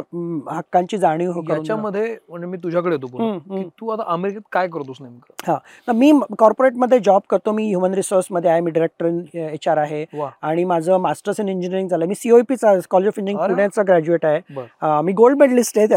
[0.55, 1.32] हक्कांची जाणीव.
[1.50, 5.53] याच्यामध्ये म्हणजे मी तुझ्याकडे येतो तू आता अमेरिकेत काय करतोस नेमकं?
[5.88, 7.51] तर मी कॉर्पोरेटमध्ये जॉब करतो.
[7.51, 8.62] मी ह्युमन रिसोर्समध्ये आहे.
[8.62, 10.05] मी डिरेक्टर एच आर आहे.
[10.41, 12.06] आणि माझं मास्टर्स इन इंजिनिअरिंग झालं.
[12.06, 13.54] मी सीओपीचा कॉलेज ऑफ इंजिनिअरिंग.
[13.54, 15.02] पुण्याचा ग्रॅज्युएट आहे.
[15.04, 15.88] मी गोल्ड मेडलिस्ट आहे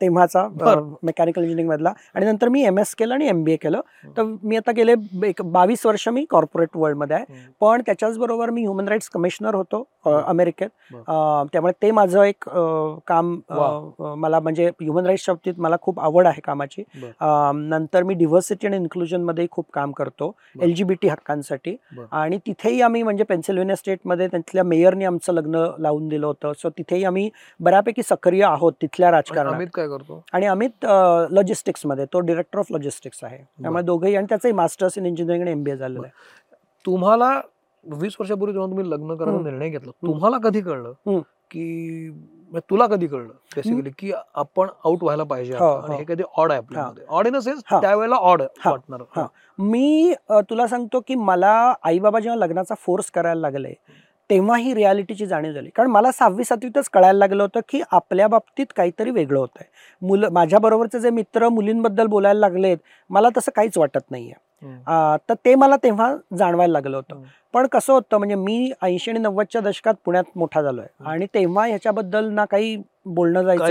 [0.00, 0.46] तेव्हाचा.
[1.02, 1.92] मेकॅनिकल इंजिनिअरिंग मधला.
[2.14, 3.80] आणि नंतर मी एम एस केलं आणि एम बी ए केलं.
[4.16, 4.94] तर मी आता गेले
[5.26, 7.24] एक बावीस वर्ष मी कॉर्पोरेट वर्ल्डमध्ये आहे.
[7.28, 7.50] हम्म.
[7.60, 9.84] पण त्याच्याच बरोबर मी ह्युमन राईट्स कमिशनर होतो.
[10.06, 10.68] अमेरिकेत.
[11.52, 12.48] त्यामुळे ते माझं एक
[13.06, 13.36] काम
[14.18, 16.82] मला म्हणजे ह्युमन राईट्सच्या बाबतीत मला खूप आवड आहे कामाची.
[17.22, 20.28] नंतर मी डिव्हर्सिटी आणि इन्क्लुजनमध्ये खूप काम करतो.
[20.56, 20.64] बर.
[20.64, 21.76] एल जी बी टी हक्कांसाठी.
[22.12, 24.28] आणि तिथेही आम्ही म्हणजे पेन्सिल्व्हेनिया स्टेटमध्ये
[24.62, 27.28] तिथल्या मेयरने आमचं लग्न लावून दिलं होतं सो तिथेही आम्ही
[27.60, 30.86] बऱ्यापैकी सक्रिय आहोत तिथल्या राजकारणात अमित काय करतो आणि अमित
[31.30, 35.62] लॉजिस्टिक्समध्ये तो डिरेक्टर ऑफ लॉजिस्टिक्स आहे त्यामुळे दोघंही आणि त्याचंही मास्टर्स इन इंजिनिअरिंग आणि एम
[35.64, 36.30] बी ए झालेलं आहे
[36.84, 37.40] तुम्हाला
[37.84, 39.42] वीस वर्षापूर्वी जेव्हा तुम्ही लग्न करायचा.
[39.42, 41.20] निर्णय घेतला तुम्हाला कधी कळलं.
[41.50, 45.66] की म्हणजे तुला कधी कळलं बेसिकली की आपण आउट व्हायला पाहिजे हो.
[45.66, 45.98] आणि हो.
[45.98, 47.62] हे कधी ऑड आहे आपल्यामध्ये ऑड इन सेन्स.
[47.70, 48.42] त्यावेळेला ऑड.
[48.66, 49.24] वाटणार.
[49.58, 50.14] मी
[50.50, 51.52] तुला सांगतो की मला
[51.82, 53.74] आई बाबा जेव्हा लग्नाचा फोर्स करायला लागले
[54.30, 55.70] तेव्हा ही रियालिटीची जाणीव झाली.
[55.70, 59.70] कारण मला सहावी सातवीतच कळायला लागलं होतं की आपल्या बाबतीत काहीतरी वेगळं होतं आहे
[60.02, 62.78] मुलं माझ्याबरोबरचे जे मित्र मुलींबद्दल बोलायला लागलेत
[63.10, 64.40] मला तसं काहीच वाटत नाही आहे
[65.28, 67.22] तर ते मला तेव्हा जाणवायला लागलं होतं.
[67.54, 70.86] पण कसं होतं म्हणजे मी ऐंशी आणि नव्वदच्या दशकात पुण्यात मोठा झालोय.
[71.04, 73.64] आणि तेव्हा ह्याच्याबद्दल ना काही बोलणं जायचं.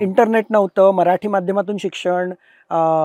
[0.00, 2.32] इंटरनेट नव्हतं मराठी माध्यमातून शिक्षण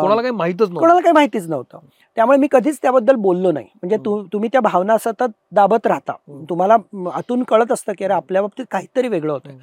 [0.02, 1.80] कोणाला काही माहितच नव्हतं कोणाला काही माहितीच नव्हतं
[2.18, 3.98] त्यामुळे मी कधीच त्याबद्दल बोललो नाही म्हणजे
[4.34, 6.14] तुम्ही त्या भावना सतत दाबत राहता.
[6.50, 6.76] तुम्हाला
[7.14, 9.58] आतून कळत असतं की अरे आपल्या बाबतीत काहीतरी वेगळं होतं.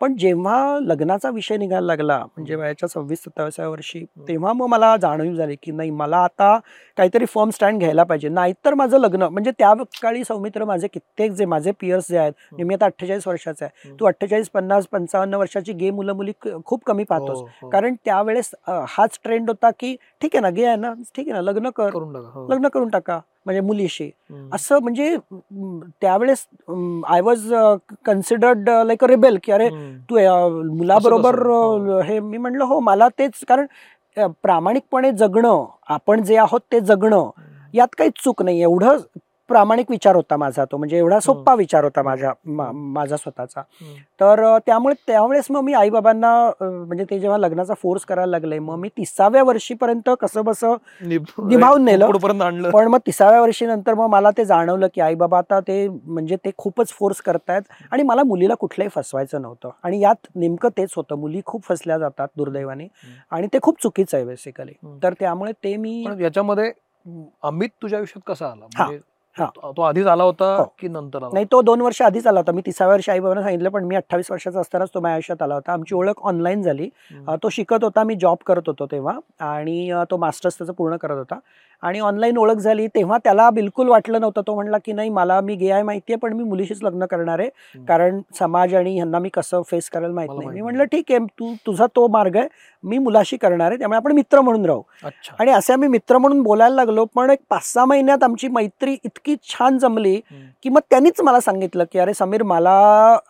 [0.00, 2.54] पण जेव्हा लग्नाचा विषय निघायला लागला म्हणजे.
[2.54, 6.56] वयाच्या सव्वीस सत्तावीसाव्या वर्षी तेव्हा मग मला जाणीव झाली की नाही मला आता
[6.98, 11.44] काहीतरी फर्म स्टँड घ्यायला पाहिजे नाहीतर माझं लग्न म्हणजे त्या काळी सौमित्र माझे कित्येक जे
[11.46, 13.90] माझे पियर्स जे आहेत मी आता अठ्ठेचाळीस वर्षाचा आहे.
[14.00, 16.32] तू अठ्ठेचाळीस पन्नास पंचावन्न वर्षाची गे मुलं मुली
[16.64, 17.68] खूप कमी पाहतोस हो, हो.
[17.68, 18.54] कारण त्यावेळेस
[18.88, 21.90] हाच ट्रेंड होता की ठीक आहे ना गे आहे ना ठीक आहे ना लग्न कर
[21.90, 22.46] करून टाका हो.
[22.48, 24.10] लग्न करून टाका म्हणजे मुलीशी.
[24.52, 25.16] असं म्हणजे
[26.00, 26.46] त्यावेळेस
[27.06, 27.52] I was
[28.04, 29.68] considered like a rebel की अरे.
[30.10, 30.18] तू
[30.74, 31.40] मुलाबरोबर?
[31.50, 33.66] अ, हे मी म्हणलं हो मला तेच कारण
[34.42, 37.30] प्रामाणिकपणे जगणं आपण जे आहोत ते जगणं
[37.74, 38.96] यात काहीच चूक नाही एवढं
[39.48, 43.62] प्रामाणिक विचार होता माझा तो म्हणजे एवढा सोपा विचार होता माझ्या मा- माझा स्वतःचा.
[44.20, 48.88] तर त्यामुळे त्यावेळेस मग मी आईबाबांना म्हणजे ते जेव्हा लग्नाचा फोर्स करायला लागले मग मी
[48.88, 52.06] तिसाव्या वर्षीपर्यंत कसं बसं निभ- निभावून नेलं.
[52.70, 56.36] पण मग तिसाव्या वर्षी नंतर मग मला ते जाणवलं की आई बाबा आता ते म्हणजे
[56.36, 61.18] ते खूपच फोर्स करतायत आणि मला मुलीला कुठलंही फसवायचं नव्हतं आणि यात नेमकं तेच होतं
[61.18, 62.86] मुली खूप फसल्या जातात दुर्दैवाने
[63.32, 64.72] आणि ते खूप चुकीचं आहे बेसिकली.
[65.02, 66.70] तर त्यामुळे ते मी याच्यामध्ये
[67.42, 68.66] अमित तुझ्या आयुष्यात कसा आला.
[69.38, 70.64] तो- तो आधीच आला होता हो.
[70.78, 72.52] की नंतर आला नाही तो दोन वर्ष आधीच आला होता.
[72.52, 75.54] मी तिसाव्या वर्षी आई बाबांना सांगितलं पण मी अठ्ठावीस वर्षाचा असतानाच तो माझ्या आयुष्यात आला
[75.54, 75.72] होता.
[75.72, 76.88] आमची ओळख ऑनलाईन झाली.
[77.42, 79.18] तो शिकत होता मी जॉब करत होतो तेव्हा.
[79.40, 81.38] आणि तो मास्टर्स त्याचं पूर्ण करत होता.
[81.82, 82.86] आणि ऑनलाईन ओळख झाली.
[82.86, 84.40] तेव्हा त्याला बिलकुल वाटलं नव्हतं.
[84.46, 87.38] तो म्हणला की नाही मला मी गे आहे माहिती आहे पण मी मुलीशीच लग्न करणार
[87.38, 87.48] आहे.
[87.88, 90.48] कारण समाज आणि ह्यांना मी कसं फेस करायला माहीत नाही.
[90.54, 92.48] मी म्हणलं ठीक आहे तू तुझा तो मार्ग आहे.
[92.82, 93.78] मी मुलाशी करणार आहे.
[93.78, 94.82] त्यामुळे आपण मित्र म्हणून राहू.
[95.40, 99.34] आणि असे आम्ही मित्र म्हणून बोलायला लागलो पण एक पाच सहा महिन्यात आमची मैत्री इतकी
[99.48, 100.16] छान जमली.
[100.62, 102.70] की मग त्यांनीच मला सांगितलं की अरे समीर मला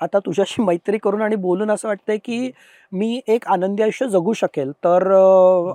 [0.01, 2.51] आता तुझ्याशी मैत्री करून आणि बोलून असं वाटतंय की
[2.92, 4.70] मी एक आनंदी आयुष्य जगू शकेल.
[4.85, 5.07] तर.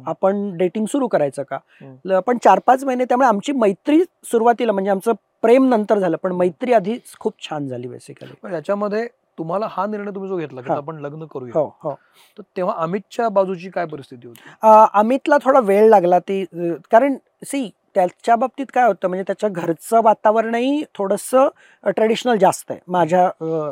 [0.08, 2.20] आपण डेटिंग सुरू करायचं का?
[2.20, 6.74] पण चार पाच महिने त्यामुळे आमची मैत्री सुरुवातीला म्हणजे आमचं प्रेम नंतर झालं पण मैत्री
[6.74, 9.06] आधी खूप छान झाली बेसिकली याच्यामध्ये
[9.38, 10.72] तुम्हाला हा निर्णय तुम्ही जो घेतला की.
[10.74, 11.52] आपण लग्न करूया.
[11.56, 11.94] हो हो.
[12.38, 14.88] तर तेव्हा अमितच्या बाजूची काय परिस्थिती होती?
[14.94, 16.44] अमितला थोडा वेळ लागला ती
[16.92, 21.48] कारण सी त्याच्या बाबतीत काय होतं म्हणजे त्याच्या घरचं वातावरणही थोडंसं
[21.88, 23.26] ट्रेडिशनल जास्त आहे माझ्या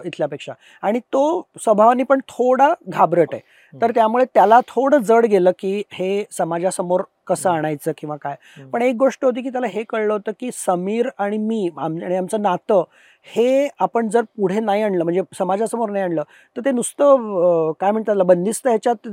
[0.06, 0.54] इथल्यापेक्षा.
[0.84, 1.24] आणि तो
[1.62, 3.42] स्वभावाने पण थोडा घाबरट आहे.
[3.74, 7.50] तर त्यामुळे त्याला थोडं जड गेलं की हे समाजासमोर कसं.
[7.50, 8.36] आणायचं किंवा काय.
[8.74, 12.16] पण एक गोष्ट होती की त्याला हे कळलं होतं की समीर आणि मी आम- आणि
[12.16, 12.84] आमचं नातं
[13.28, 16.24] हे आपण जर पुढे नाही आणलं म्हणजे समाजासमोर नाही आणलं
[16.56, 19.08] तर ते नुसतं काय म्हणतात बंदिस्त ह्याच्यात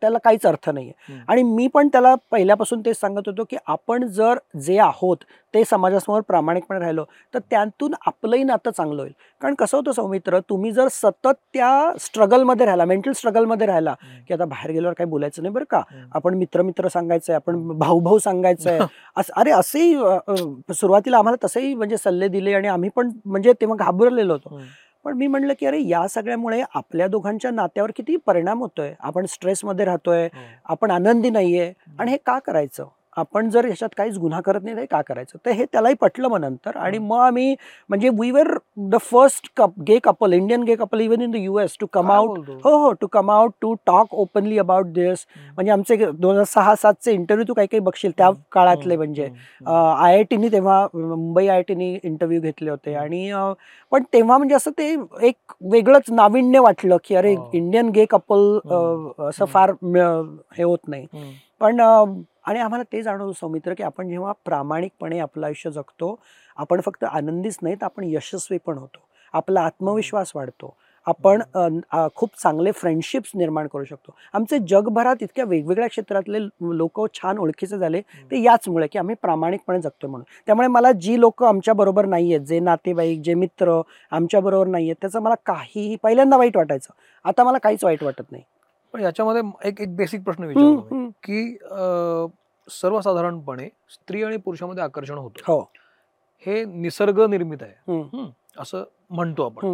[0.00, 1.20] त्याला काहीच अर्थ नाही हम्म.
[1.28, 5.16] आणि मी पण त्याला पहिल्यापासून तेच सांगत होतो की आपण जर जे आहोत
[5.54, 10.72] ते समाजासमोर प्रामाणिकपणे राहिलो तर त्यातून आपलंही नातं चांगलं होईल कारण कसं होतं सौमित्र तुम्ही
[10.72, 13.94] जर सतत त्या स्ट्रगलमध्ये राहिला मेंटल स्ट्रगलमध्ये राहिला.
[14.28, 15.82] की आता बाहेर गेल्यावर काही बोलायचं नाही बरं का.
[16.12, 16.88] आपण मित्र मित्र
[17.28, 18.78] सांगायचंय आपण भाऊ भाऊ सांगायचंय.
[19.16, 19.94] असं अरे असेही
[20.74, 24.60] सुरुवातीला आम्हाला तसेही म्हणजे सल्ले दिले आणि आम्ही पण म्हणजे तेव्हा घाबरलेलो होतो.
[25.04, 28.94] पण मी म्हणलं की अरे या सगळ्यामुळे आपल्या दोघांच्या नात्यावर किती परिणाम होतोय.
[29.00, 30.24] आपण स्ट्रेसमध्ये राहतोय.
[30.26, 30.40] हो.
[30.64, 31.72] आपण आनंदी नाहीये.
[31.98, 32.84] आणि हे का करायचं?
[33.18, 36.40] आपण जर ह्याच्यात काहीच गुन्हा करत नाही तर का करायचं तर हे त्यालाही पटलं मग
[36.40, 37.54] नंतर आणि मग आम्ही
[37.90, 38.48] म्हणजे we were
[38.90, 42.38] the first cup gay couple Indian gay couple even in the US to come out?
[42.64, 45.26] हो हो to come out to talk openly about this.
[45.54, 48.30] म्हणजे आमचे दोन हजार सहा सातचे इंटरव्ह्यू तू काही काही बघशील त्या.
[48.52, 48.96] काळातले.
[48.96, 49.28] म्हणजे.
[49.66, 52.94] आय आय टीनी तेव्हा मुंबई आय आय टीनी इंटरव्ह्यू घेतले होते.
[52.94, 53.30] आणि
[53.92, 57.34] पण तेव्हा म्हणजे असं ते एक वेगळंच नाविन्य वाटलं की अरे.
[57.52, 58.58] Indian gay couple.
[59.28, 59.44] असं.
[59.44, 59.72] फार
[60.56, 61.06] हे होत नाही.
[61.60, 61.80] पण
[62.48, 66.18] आणि आम्हाला ते जाणवलं सौमित्र की आपण जेव्हा प्रामाणिकपणे आपलं आयुष्य जगतो
[66.56, 68.98] आपण फक्त आनंदीच नाही तर आपण यशस्वी पण होतो.
[69.34, 70.74] आपला आत्मविश्वास वाढतो.
[71.06, 71.42] आपण
[72.16, 74.14] खूप चांगले फ्रेंडशिप्स निर्माण करू शकतो.
[74.34, 76.38] आमचे जगभरात इतक्या वेगवेगळ्या क्षेत्रातले
[76.78, 80.24] लोक छान ओळखीचे झाले ते याचमुळे की आम्ही प्रामाणिकपणे जगतो म्हणून.
[80.46, 83.80] त्यामुळे मला जी लोक आमच्या बरोबर नाही आहेत जे नातेवाईक जे मित्र
[84.12, 86.92] आमच्या बरोबर नाही आहेत त्याचं मला काहीही पहिल्यांदा वाईट वाटायचं.
[87.24, 88.42] आता मला काहीच वाईट वाटत नाही.
[88.94, 91.08] पण याच्यामध्ये एक एक बेसिक प्रश्न विचारतो.
[91.24, 91.56] की
[92.68, 95.60] सर्वसाधारणपणे स्त्री आणि पुरुषामध्ये आकर्षण होतं हो
[96.46, 97.74] हे निसर्ग निर्मित आहे
[98.58, 99.66] असं म्हणतो आपण.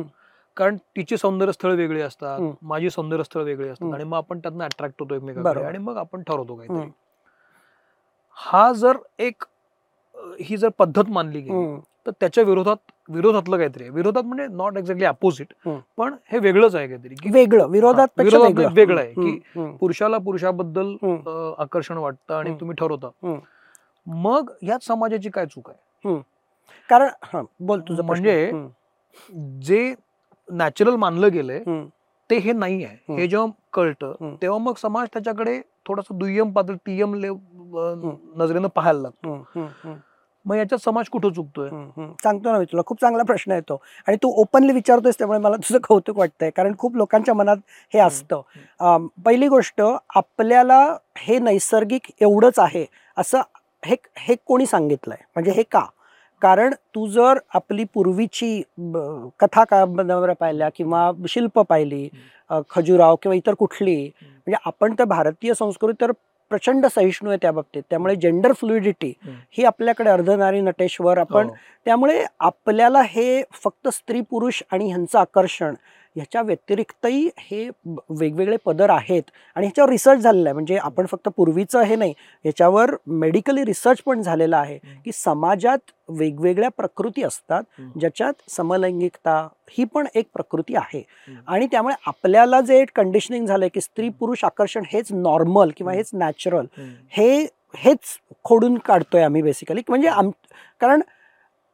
[0.57, 2.41] कारण तिची सौंदर्य स्थळ वेगळी असतात.
[2.63, 3.93] माझी सौंदर्य स्थळ वेगळी असतात.
[3.95, 5.65] आणि मग आपण त्यातनं अट्रॅक्ट होतो एकमेकांकडे.
[5.65, 6.91] आणि मग आपण ठरवतो काहीतरी.
[8.37, 9.45] हा जर एक
[10.41, 11.77] ही जर पद्धत मानली गेली.
[12.07, 12.77] तर त्याच्या विरोधात
[13.09, 15.53] विरोधातलं काहीतरी विरोधात म्हणजे नॉट एक्झॅक्टली अपोजिट.
[15.97, 17.31] पण हे वेगळंच आहे काहीतरी.
[17.33, 18.09] वेगळं विरोधात
[18.75, 19.01] वेगळं.
[19.01, 19.13] आहे.
[19.13, 20.95] की पुरुषाला पुरुषाबद्दल
[21.59, 22.55] आकर्षण वाटतं आणि.
[22.61, 23.39] तुम्ही ठरवता.
[24.07, 26.19] मग यात समाजाची काय चूक आहे?
[26.89, 28.03] कारण बोल तुझं.
[28.05, 28.51] म्हणजे
[29.63, 29.95] जे
[30.49, 31.63] नॅचरल मानलं गेलंय
[32.31, 33.15] ते हे नाही आहे.
[33.17, 34.35] हे जेव्हा कळतं.
[34.43, 37.15] तेव्हा मग समाज त्याच्याकडे थोडस दुय्यम पातळ टीएम
[38.37, 39.35] नजरेनं पाहायला लागतो.
[40.47, 41.69] मग याच्यात समाज कुठं चुकतोय.
[42.23, 45.79] सांगतो ना मी तुला खूप चांगला प्रश्न येतो आणि तू ओपनली विचारतोयस त्यामुळे मला तुझं
[45.85, 46.51] कौतुक वाटतंय.
[46.57, 47.57] कारण खूप लोकांच्या मनात
[47.95, 48.41] हे असतं.
[49.25, 49.83] पहिली गोष्ट
[50.17, 50.81] आपल्याला
[51.19, 52.85] हे नैसर्गिक एवढंच आहे
[53.17, 53.41] असं
[53.83, 55.17] हे हे कोणी सांगितलंय?
[55.35, 55.85] म्हणजे हे का?
[56.43, 58.63] कारण तू जर आपली पूर्वीची
[59.41, 62.09] कथा कादंबऱ्या पाहिल्या किंवा शिल्प पाहिली
[62.71, 66.13] खजुराव किंवा इतर कुठली म्हणजे आपण तर भारतीय संस्कृती तर
[66.51, 69.13] प्रचंड सहिष्णू आहे त्या बाबतीत त्यामुळे जेंडर फ्लुइडिटी.
[69.51, 71.55] ही आपल्याकडे अर्धनारी नटेश्वर आपण हो.
[71.85, 75.75] त्यामुळे आपल्याला हे फक्त स्त्री पुरुष आणि ह्यांचं आकर्षण
[76.17, 77.69] ह्याच्या व्यतिरिक्तही हे
[78.11, 82.13] वेगवेगळे पदर आहेत आणि ह्याच्यावर रिसर्च झालेला आहे म्हणजे आपण फक्त पूर्वीचं हे नाही
[82.45, 84.79] ह्याच्यावर मेडिकली रिसर्च पण झालेला आहे.
[85.05, 87.63] की समाजात वेगवेगळ्या प्रकृती असतात.
[88.01, 89.37] ज्याच्यात समलैंगिकता
[89.71, 91.03] ही पण एक प्रकृती आहे.
[91.49, 95.93] आणि त्यामुळे आपल्याला जे कंडिशनिंग झालंय की स्त्री पुरुष आकर्षण हेच नॉर्मल किंवा.
[95.93, 96.67] हेच नॅचरल.
[97.13, 97.47] हे
[97.79, 100.31] हेच खोडून काढतोय आम्ही बेसिकली म्हणजे आम
[100.81, 101.01] कारण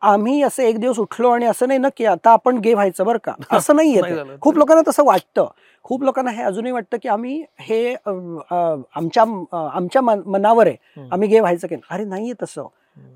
[0.03, 3.19] आम्ही असं एक दिवस उठलो आणि असं नाही ना की आता आपण गे व्हायचं बरं
[3.25, 4.03] का असं नाही येत.
[4.41, 5.47] खूप लोकांना तसं वाटतं
[5.85, 9.23] खूप लोकांना हे अजूनही वाटतं की आम्ही हे आमच्या
[9.69, 11.07] आमच्या मन- मनावर आहे.
[11.13, 11.75] आम्ही गे व्हायचं की.
[11.91, 12.67] अरे नाहीये तसं.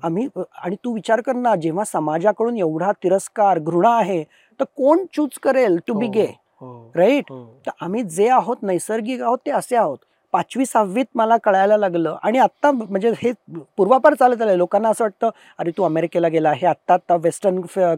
[0.03, 0.27] आम्ही
[0.63, 4.23] आणि तू विचार कर ना जेव्हा समाजाकडून एवढा तिरस्कार घृणा आहे
[4.59, 6.25] तर कोण चूज करेल टू बी हो, गे
[6.61, 7.43] हो, राईट हो.
[7.65, 9.97] तर आम्ही जे आहोत नैसर्गिक आहोत ते असे आहोत
[10.35, 13.31] पाचवी सहावीत मला कळायला लागलं आणि आत्ता म्हणजे हे
[13.77, 17.95] पूर्वापार चालत आलंय लोकांना असं वाटतं अरे तू अमेरिकेला गेला हे आत्ता आत्ता वेस्टर्न सगळं.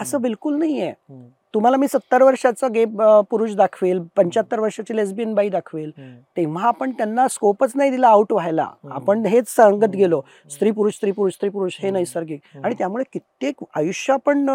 [0.00, 1.26] असं बिलकुल नाहीये हम्म.
[1.54, 2.84] तुम्हाला मी सत्तर वर्षाचा गे
[3.30, 5.90] पुरुष दाखवेल पंच्याहत्तर वर्षाची लेस्बियन बाई दाखवेल.
[6.36, 8.66] तेव्हा आपण त्यांना स्कोपच नाही दिला आउट व्हायला.
[8.90, 9.94] आपण हेच सांगत.
[9.94, 11.90] गेलो स्त्री पुरुष स्त्री पुरुष स्त्री पुरुष हे.
[11.90, 12.40] नैसर्गिक.
[12.64, 14.46] आणि त्यामुळे कित्येक आयुष्य आपण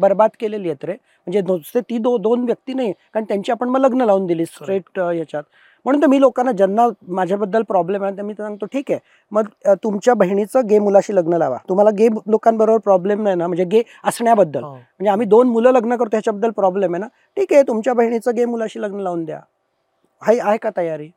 [0.00, 4.02] बर्बाद केलेली आहेत रे म्हणजे ती दो दोन व्यक्ती नाही कारण त्यांची आपण मग लग्न
[4.02, 5.42] लावून दिली स्ट्रेट याच्यात
[5.86, 8.98] म्हणून तर मी लोकांना ज्यांना माझ्याबद्दल प्रॉब्लेम आहे तर मी सांगतो ठीक आहे
[9.32, 11.56] मग तुमच्या बहिणीचं गे मुलाशी लग्न लावा.
[11.68, 14.62] तुम्हाला गे लोकांबरोबर प्रॉब्लेम नाही ना म्हणजे गे असण्याबद्दल.
[14.64, 14.70] हा.
[14.70, 17.06] म्हणजे आम्ही दोन मुलं लग्न करतो ह्याच्याबद्दल प्रॉब्लेम आहे ना.
[17.36, 19.38] ठीक आहे तुमच्या बहिणीचं गे मुलाशी लग्न लावून द्या.
[20.22, 21.08] हाय आहे का तयारी?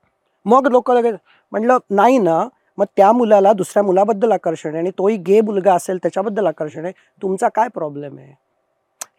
[0.45, 1.15] मग लोक लगेच
[1.51, 2.43] म्हणलं नाही ना
[2.77, 6.93] मग त्या मुलाला दुसऱ्या मुलाबद्दल आकर्षण आहे आणि तोही गे मुलगा असेल त्याच्याबद्दल आकर्षण आहे.
[7.21, 8.33] तुमचा काय प्रॉब्लेम आहे?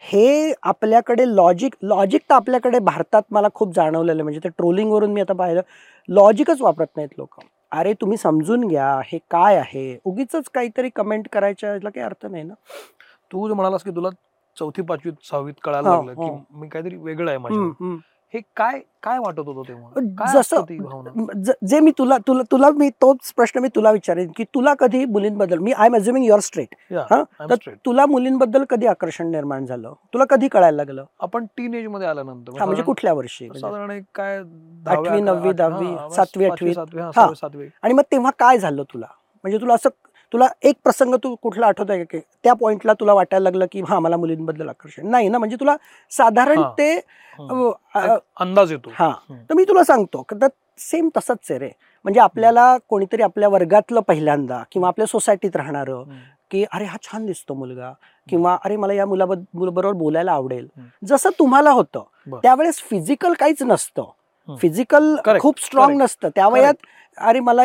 [0.02, 4.22] हे आपल्याकडे लॉजिक लॉजिक तर आपल्याकडे भारतात मला खूप जाणवलेलं आहे.
[4.22, 5.60] म्हणजे ते ट्रोलिंगवरून मी आता पाहिलं
[6.08, 7.40] लॉजिकच वापरत नाहीत लोक.
[7.72, 9.98] अरे तुम्ही समजून घ्या हे काय आहे?
[10.04, 12.54] उगीच काहीतरी कमेंट करायच्या याला काही अर्थ नाही ना?
[13.32, 14.08] तू जे म्हणालास की तुला
[14.56, 16.36] चौथी पाचवीत सहावीत कळायला हो, लागलं हो.
[16.36, 17.96] की मी काहीतरी वेगळं आहे माझ्या.
[18.34, 20.00] हे काय काय वाटत होतं तेव्हा
[20.32, 20.64] जसं-
[21.64, 25.58] ज- मी तुला तुला तुला मी तोच प्रश्न मी तुला विचारेन की तुला कधी मुलींबद्दल
[25.58, 27.22] मी I am assuming your straight हा?
[27.40, 27.70] तर.
[27.86, 32.82] तुला मुलींबद्दल कधी आकर्षण निर्माण झालं तुला कधी कळायला लागलं आपण टीन एजमध्ये आल्यानंतर म्हणजे
[32.82, 33.60] कुठल्या वर्षी म्हणजे?
[33.60, 36.74] साधारण काय आठवी, नववी, दहावी, सातवी, आठवी.
[36.74, 37.68] सातवी.
[37.82, 39.06] आणि मग तेव्हा काय झालं तुला
[39.44, 39.88] म्हणजे तुला असं
[40.32, 43.98] तुला एक प्रसंग तू कुठला आठवत आहे की त्या पॉइंटला तुला वाटायला लागलं की हा
[43.98, 45.76] मला मुलींबद्दल आकर्षण नाही ना म्हणजे तुला
[46.12, 46.62] साधारण.
[46.78, 46.94] ते
[48.36, 49.10] अंदाज येतो हा.
[49.30, 50.24] तर मी तुला सांगतो
[50.78, 51.70] सेम तसंच आहे रे
[52.04, 56.04] म्हणजे आपल्याला कोणीतरी आपल्या वर्गातलं पहिल्यांदा किंवा आपल्या सोसायटीत राहणारं.
[56.50, 57.92] की अरे हा छान दिसतो मुलगा
[58.28, 60.66] किंवा अरे मला या मुलाबद्दल मुलाबरोबर बोलायला आवडेल.
[61.04, 62.02] जसं तुम्हाला होतं.
[62.32, 64.04] त्यावेळेस फिजिकल काहीच नसतं.
[64.48, 65.96] फिजिकल खूप स्ट्रॉंग.
[66.00, 66.74] नसतं त्या वयात
[67.20, 67.62] अरे मला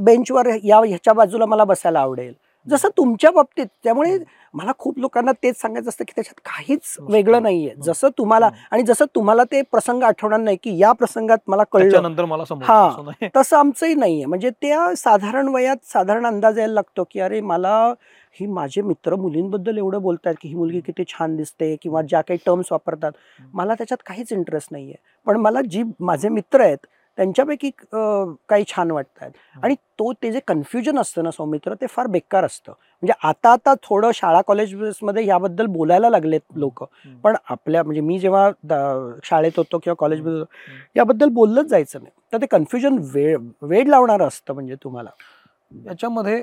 [0.00, 2.32] बेंचवर या ह्याच्या बाजूला मला बसायला आवडेल
[2.66, 4.18] जसं तुमच्या बाबतीत त्यामुळे.
[4.54, 6.94] मला खूप लोकांना तेच सांगायचं असतं की त्याच्यात काहीच.
[7.00, 7.74] वेगळं नाहीये.
[7.82, 8.50] जसं तुम्हाला.
[8.70, 11.90] आणि जसं तुम्हाला ते प्रसंग आठवणार नाही की या प्रसंगात मला कळलं
[12.26, 12.88] मला हा.
[13.36, 17.76] तसं आमचंही नाहीये म्हणजे त्या साधारण वयात साधारण अंदाज यायला लागतो की अरे मला
[18.40, 22.38] ही माझे मित्र मुलींबद्दल एवढं बोलतात की ही मुलगी किती छान दिसते किंवा ज्या काही
[22.46, 23.12] टर्म्स वापरतात
[23.54, 24.94] मला त्याच्यात काहीच इंटरेस्ट नाहीये
[25.26, 26.86] पण मला जी माझे मित्र आहेत
[27.20, 29.30] त्यांच्यापैकी काही छान वाटतात
[29.62, 32.72] आणि तो ते जे कन्फ्युजन असतं ना सौमित्र ते फार बेकार असतं.
[32.72, 36.82] म्हणजे आता आता थोडं शाळा कॉलेजमध्ये याबद्दल बोलायला लागलेत लोक.
[37.24, 38.48] पण आपल्या म्हणजे मी जेव्हा
[39.24, 42.12] शाळेत होतो किंवा कॉलेजमध्ये होतो याबद्दल बोललंच जायचं नाही.
[42.32, 45.10] तर ते कन्फ्युजन वेळ वेळ लावणारं असतं म्हणजे तुम्हाला.
[45.86, 46.42] याच्यामध्ये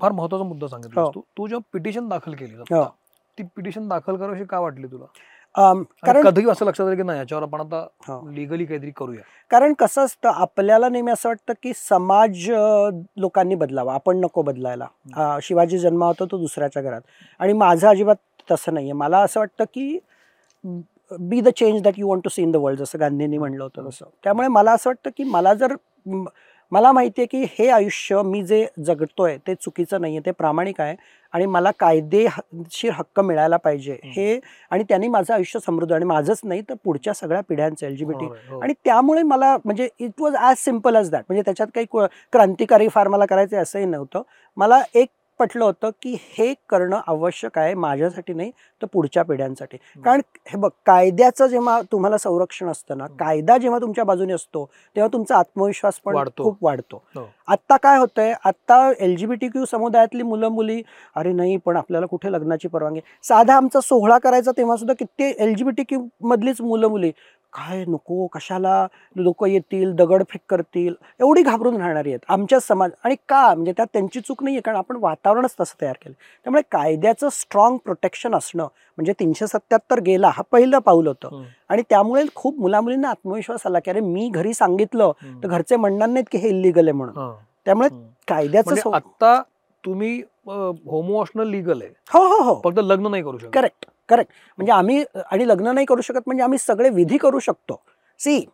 [0.00, 1.10] फार महत्त्वाचा मुद्दा सांगितला हो.
[1.14, 1.20] तू.
[1.20, 2.84] तू जेव्हा पिटिशन दाखल केली हो.
[3.38, 5.04] ती पिटिशन दाखल करावीशी काय वाटली तुला?
[5.54, 8.20] कारण कधी असं लक्षात आलं की नाही याच्यावर आपण आता हो.
[8.30, 9.20] लिगली काहीतरी करूया.
[9.50, 14.86] कारण कसं असतं आपल्याला नेहमी असं वाटतं की समाज लोकांनी बदलावा आपण नको बदलायला.
[15.42, 17.00] शिवाजी जन्म होता तो दुसऱ्याच्या घरात.
[17.40, 18.16] आणि माझं अजिबात
[18.50, 18.92] तसं नाहीये.
[18.92, 19.98] मला असं वाटतं की
[21.10, 23.88] be the change that you want to see in the world जसं गांधींनी म्हणलं होतं
[23.88, 24.04] तसं.
[24.24, 25.74] त्यामुळे मला असं वाटतं की मला जर
[26.72, 30.94] मला माहिती आहे की हे आयुष्य मी जे जगतोय ते चुकीचं नाहीये ते प्रामाणिक आहे.
[31.34, 33.98] आणि मला कायदेशीर हक्क मिळायला पाहिजे.
[34.06, 34.38] हे
[34.70, 38.12] आणि त्यांनी माझं आयुष्य समृद्ध आणि माझंच नाही तर पुढच्या सगळ्या पिढ्यांचं एल जी बी
[38.12, 38.18] टी.
[38.18, 38.60] बरोबर आहे, हो.
[38.60, 41.86] आणि त्यामुळे मला म्हणजे it was as simple as that म्हणजे त्याच्यात काही
[42.32, 44.22] क्रांतिकारी फार मला करायचं असंही नव्हतं.
[44.56, 45.08] मला एक
[45.40, 48.50] पटलं होतं की हे करणं आवश्यक आहे माझ्यासाठी नाही
[48.82, 49.76] तर पुढच्या पिढ्यांसाठी.
[50.04, 54.64] कारण हे बघ कायद्याचं जेव्हा तुम्हाला संरक्षण असतं ना कायदा जेव्हा तुमच्या बाजूने असतो
[54.96, 56.42] तेव्हा तुमचा आत्मविश्वास पण वाढतो.
[56.42, 57.02] खूप वाढतो.
[57.16, 57.24] हो.
[57.48, 60.82] आत्ता काय होतंय आत्ता L G B T Q समुदायातली मुलं मुली
[61.16, 63.00] अरे नाही पण आपल्याला कुठे लग्नाची परवानगी?
[63.24, 67.10] साधा आमचा सोहळा करायचा तेव्हा सुद्धा किती L G B T Q मधलीच मुलं मुली
[67.52, 68.86] काय नको कशाला
[69.16, 72.90] लोक येतील दगडफेक करतील एवढी घाबरून राहणारी आहेत आमच्या समाज.
[73.04, 73.42] आणि का?
[73.54, 76.14] म्हणजे त्यात त्यांची चूक नाही आहे कारण आपण वातावरणच तसं तयार केलं
[76.46, 81.42] त्यामुळे कायद्याचं स्ट्रॉंग प्रोटेक्शन असणं म्हणजे तीनशे सत्याहत्तर गेला हा पहिलं पाऊल होतं.
[81.68, 85.12] आणि त्यामुळे खूप मुलामुलींना आत्मविश्वास आला की अरे मी घरी सांगितलं.
[85.42, 87.32] तर घरचे म्हणणार नाहीत की हे इलिगल आहे म्हणून.
[87.64, 87.88] त्यामुळे.
[88.28, 89.40] कायद्याचं म्हणजे आता
[89.84, 91.90] तुम्ही होमोशनल लिगल आहे.
[92.12, 92.60] हो हो हो.
[92.64, 93.50] फक्त लग्न नाही करू शकत.
[93.54, 97.80] करेक्ट करेक्ट म्हणजे आम्ही आणि लग्न नाही करू शकत म्हणजे आम्ही सगळे विधी करू शकतो.
[98.18, 98.44] सी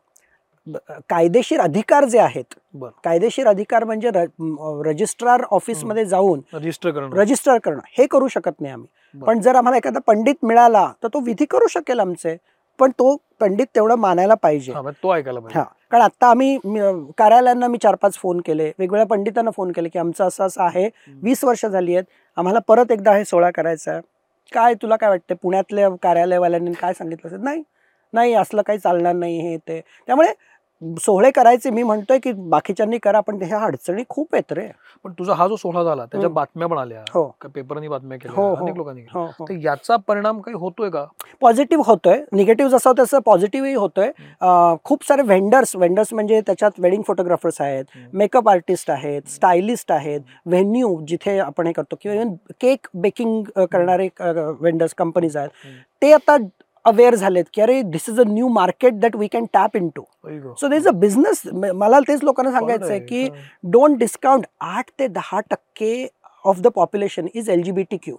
[1.10, 2.54] कायदेशीर अधिकार जे आहेत.
[3.04, 4.10] कायदेशीर अधिकार म्हणजे
[4.84, 7.16] रजिस्ट्रार ऑफिसमध्ये जाऊन रजिस्टर करणं.
[7.16, 7.80] रजिस्टर करणं.
[7.98, 9.20] हे करू शकत नाही आम्ही.
[9.20, 12.36] पण जर आम्हाला एखादा पंडित मिळाला तर तो विधी करू शकेल आमचे.
[12.78, 14.72] पण तो पंडित तेवढं मानायला पाहिजे.
[14.72, 15.58] हा, तो ऐकायला पाहिजे.
[15.58, 15.64] हा.
[15.90, 16.58] कारण आता आम्ही
[17.18, 18.64] कार्यालयांना मी चार पाच फोन केले.
[18.64, 20.88] वेगवेगळ्या पंडितांना फोन केले की आमचं असं असं आहे
[21.22, 22.04] वीस वर्ष झाली आहेत.
[22.36, 24.00] आम्हाला परत एकदा हे सोहळा करायचा आहे.
[24.52, 27.40] काय तुला काय वाटतं पुण्यातल्या कार्यालयवाल्यांनी काय सांगितलं असेल?
[27.40, 27.62] नाही.
[28.12, 29.80] नाही असलं काही चालणार नाही हे ते.
[30.06, 30.32] त्यामुळे
[31.00, 34.66] सोहळे करायचे मी म्हणतोय की बाकीच्यांनी करा पण ह्या अडचणी खूप आहेत रे
[35.04, 36.28] पण तुझा हा जो सोहळा झाला त्याच्या.
[36.30, 38.54] बातम्या पण आल्या हो पेपरनी बातम्या केल्या हो, हो.
[38.56, 39.02] अनेक लोकांनी.
[39.12, 41.04] हो हो याचा परिणाम काही होतोय का
[41.40, 44.10] पॉझिटिव्ह होतोय निगेटिव्ह जसं तसं पॉझिटिव्हही होतोय
[44.84, 47.84] खूप सारे व्हेंडर्स व्हेंडर्स म्हणजे त्याच्यात वेडिंग फोटोग्राफर्स आहेत.
[48.14, 54.08] मेकअप आर्टिस्ट आहेत स्टायलिस्ट आहेत व्हेन्यू जिथे आपण हे करतो किंवा इव्हन केक बेकिंग करणारे
[54.20, 55.50] व्हेंडर्स कंपनीज आहेत.
[56.02, 56.36] ते आता
[56.86, 60.02] अवेअर झालेत की अरे this is a new market that we can tap into
[60.54, 63.28] so there is a business मला तेच लोकांना सांगायचं आहे की
[63.64, 66.06] डोंट डिस्काउंट आठ ते दहा टक्के
[66.44, 68.16] of the population is L G B T Q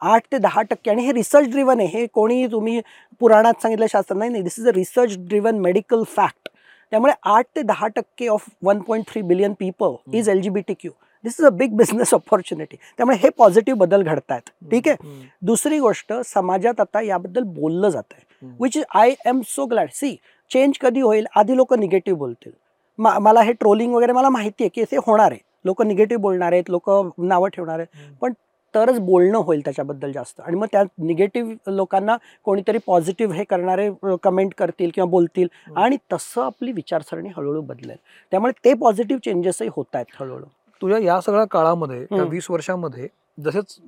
[0.00, 1.88] आठ ते दहा टक्के आणि हे रिसर्च ड्रिवन आहे.
[1.88, 2.80] हे कोणी तुम्ही
[3.20, 6.48] पुराणात सांगितलं शास्त्र नाही नाही this is a research driven medical fact
[6.92, 10.60] त्यामुळे आठ ते दहा टक्के of one point three billion people is L G B
[10.60, 10.90] T Q
[11.24, 14.50] this is a big business opportunity त्यामुळे हे पॉझिटिव्ह बदल घडतायत.
[14.70, 15.08] ठीक आहे?
[15.42, 20.16] दुसरी गोष्ट समाजात आता याबद्दल बोललं जात आहे which I am so glad see
[20.52, 21.26] change कधी होईल?
[21.36, 22.52] आधी लोक निगेटिव्ह बोलतील.
[22.98, 25.40] मा- मला हे ट्रोलिंग वगैरे मला माहिती आहे की ते होणार आहे.
[25.64, 28.12] लोक निगेटिव्ह बोलणार आहेत लोक नावं ठेवणार आहेत.
[28.20, 28.32] पण
[28.74, 30.40] तरच बोलणं होईल त्याच्याबद्दल जास्त.
[30.40, 33.90] आणि मग त्या निगेटिव्ह लोकांना कोणीतरी पॉझिटिव्ह हे करणारे
[34.22, 35.48] कमेंट करतील किंवा बोलतील.
[35.76, 37.96] आणि तसं आपली विचारसरणी हळूहळू बदलेल.
[38.30, 40.44] त्यामुळे ते पॉझिटिव्ह चेंजेसही होत आहेत हळूहळू.
[40.80, 42.06] तुझ्या या सगळ्या काळामध्ये.
[42.22, 43.08] वीस वर्षामध्ये
[43.44, 43.78] जसेच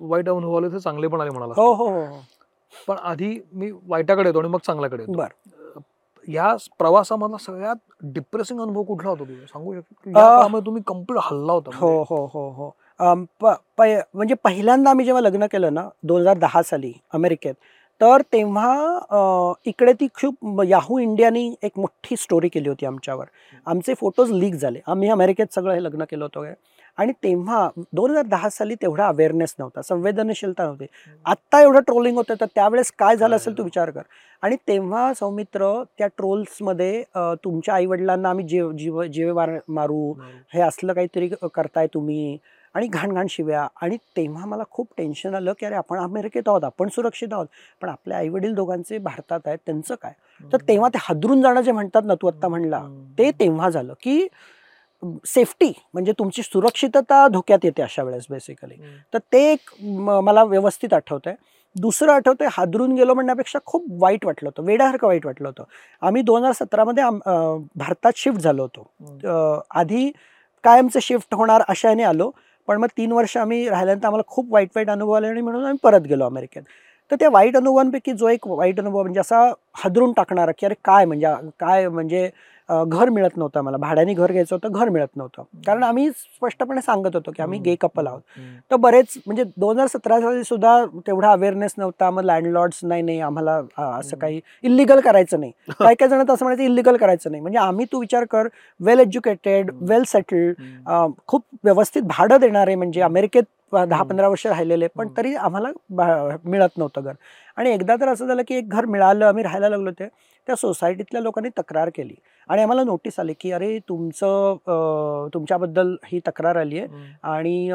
[0.00, 2.20] वाईट अनुभव आले तसे चांगले पण आले म्हणाला हो हो हो हो.
[2.88, 5.28] पण आधी मी वाईटाकडे येतो आणि मग चांगल्याकडे येतो बर
[6.28, 11.86] या प्रवासामधला सगळ्यात डिप्रेसिंग अनुभव कुठला होता तुझा सांगू शकतो तुम्ही कंप्लीट हल्ला होता हो
[11.86, 12.04] म्हणजे.
[12.08, 12.70] हो हो हो
[14.14, 17.54] म्हणजे पहिल्यांदा आम्ही जेव्हा लग्न केलं ना दोन हजार दहा साली अमेरिकेत
[18.00, 23.24] तर तेव्हा इकडे ती खूप याहू इंडियानी एक मोठी स्टोरी केली होती आमच्यावर.
[23.66, 24.80] आमचे फोटोज लीक झाले.
[24.86, 26.52] आम्ही अमेरिकेत सगळं हे लग्न केलं होतं.
[26.98, 29.82] आणि तेव्हा दोन हजार दहा साली तेवढा अवेअरनेस नव्हता.
[29.82, 30.86] संवेदनशीलता नव्हती.
[31.24, 34.02] आत्ता एवढं ट्रोलिंग होतं तर त्यावेळेस काय झालं असेल तू विचार कर.
[34.42, 37.02] आणि तेव्हा सौमित्र त्या ट्रोल्समध्ये
[37.44, 39.56] तुमच्या आईवडिलांना आम्ही जेव जीव जीवे मार.
[39.68, 40.12] मारू.
[40.54, 42.36] हे असलं काहीतरी करताय तुम्ही.
[42.74, 43.66] आणि घाण घाण शिव्या.
[43.82, 47.46] आणि तेव्हा मला खूप टेन्शन आलं की अरे आपण अमेरिकेत आहोत आपण सुरक्षित आहोत.
[47.82, 50.12] पण आपले आईवडील दोघांचे भारतात आहेत त्यांचं काय?
[50.50, 52.82] तर तेव्हा ते हादरून जाणं जे म्हणतात ना तू आत्ता म्हणला
[53.18, 54.26] ते तेव्हा झालं की
[55.26, 58.74] सेफ्टी म्हणजे तुमची सुरक्षितता धोक्यात येते अशा वेळेस बेसिकली
[59.14, 59.70] तर ते एक
[60.22, 61.34] मला व्यवस्थित आठवतंय.
[61.76, 65.64] दुसरं आठवतंय हादरून गेलो म्हणण्यापेक्षा खूप वाईट वाटलं होतं वेड्यासारखं वाईट वाटलं होतं.
[66.02, 67.04] आम्ही दोन हजार सतरामध्ये
[67.76, 69.62] भारतात शिफ्ट झालो होतो.
[69.70, 70.10] आधी
[70.64, 72.30] कायमचं शिफ्ट होणार अशाने आलो.
[72.68, 75.78] पण मग तीन वर्ष आम्ही राहिल्यानंतर आम्हाला खूप वाईट वाईट अनुभव आले आणि म्हणून आम्ही
[75.82, 76.62] परत गेलो अमेरिकेत.
[77.10, 79.42] तर त्या वाईट अनुभवांपैकी जो एक वाईट अनुभव म्हणजे असा
[79.74, 82.28] हादरून टाकणारा की अरे काय म्हणजे काय म्हणजे
[82.68, 83.76] घर मिळत नव्हतं मला.
[83.76, 85.42] भाड्याने घर घ्यायचं होतं घर मिळत नव्हतं.
[85.66, 88.20] कारण आम्ही स्पष्टपणे सांगत होतो की आम्ही गे कपल आहोत.
[88.70, 92.10] तर बरेच म्हणजे दोन हजार सतरा साली सुद्धा तेवढा अवेअरनेस नव्हता.
[92.10, 94.16] मग लँडलॉर्ड्स नाही नाही आम्हाला असं.
[94.16, 95.52] काही इलिगल करायचं नाही.
[95.78, 97.40] काही काही जण असं म्हणायचं इलिगल करायचं नाही.
[97.40, 98.48] म्हणजे आम्ही तू विचार कर
[98.80, 99.70] वेल एज्युकेटेड.
[99.80, 100.62] वेल सेटल्ड
[101.26, 104.02] खूप व्यवस्थित भाडं देणारे म्हणजे अमेरिकेत दहा.
[104.02, 105.08] पंधरा वर्ष राहिलेले पण.
[105.16, 105.68] तरी आम्हाला
[106.44, 107.12] मिळत नव्हतं घर.
[107.56, 110.08] आणि एकदा तर असं झालं की एक घर मिळालं आम्ही राहायला लागलो ते
[110.48, 112.14] त्या सोसायटीतल्या लोकांनी तक्रार केली.
[112.48, 117.70] आणि आम्हाला नोटीस आली की अरे तुमचं तुमच्याबद्दल ही तक्रार आली आहे आणि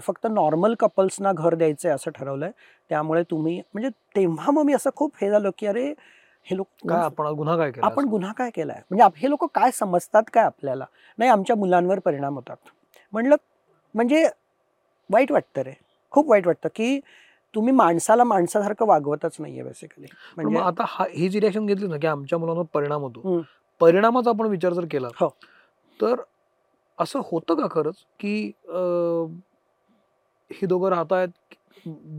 [0.00, 2.52] फक्त नॉर्मल कपल्सना घर द्यायचं आहे असं ठरवलं आहे
[2.90, 5.92] त्यामुळे तुम्ही म्हणजे तेव्हा मग मी असं खूप हे झालं की अरे
[6.46, 8.80] हे लोक काय आपण गुन्हा काय केला आपण गुन्हा काय केलाय?
[8.90, 10.84] म्हणजे हे लोक काय समजतात काय आपल्याला?
[11.18, 12.56] नाही आमच्या मुलांवर परिणाम होतात.
[13.12, 13.36] म्हणलं
[13.94, 14.24] म्हणजे
[15.12, 15.72] वाईट वाटतं रे
[16.12, 16.98] खूप वाईट वाटतं की
[17.54, 22.38] तुम्ही माणसाला माणसासारखं वागवतच नाहीये बेसिकली म्हणजे आता हा जी रिॲक्शन घेतली ना की आमच्या
[22.38, 23.40] मुलांवर परिणाम होतो.
[23.80, 25.28] परिणामाचा आपण विचार जर केला हो.
[26.00, 26.20] तर
[26.98, 28.34] असं होतं का खरंच की
[30.50, 31.54] ही दोघं राहत आहेत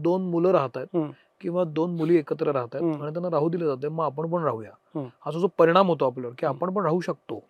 [0.03, 1.11] दोन मुलं राहत आहेत.
[1.41, 3.01] किंवा दोन मुली एकत्र राहत आहेत.
[3.01, 4.71] आणि त्यांना राहू दिले जाते मग आपण पण राहूया.
[5.25, 6.45] असा जो परिणाम होतो आपल्यावर की.
[6.45, 7.41] आपण पण राहू शकतो.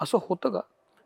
[0.00, 0.60] असं होतं का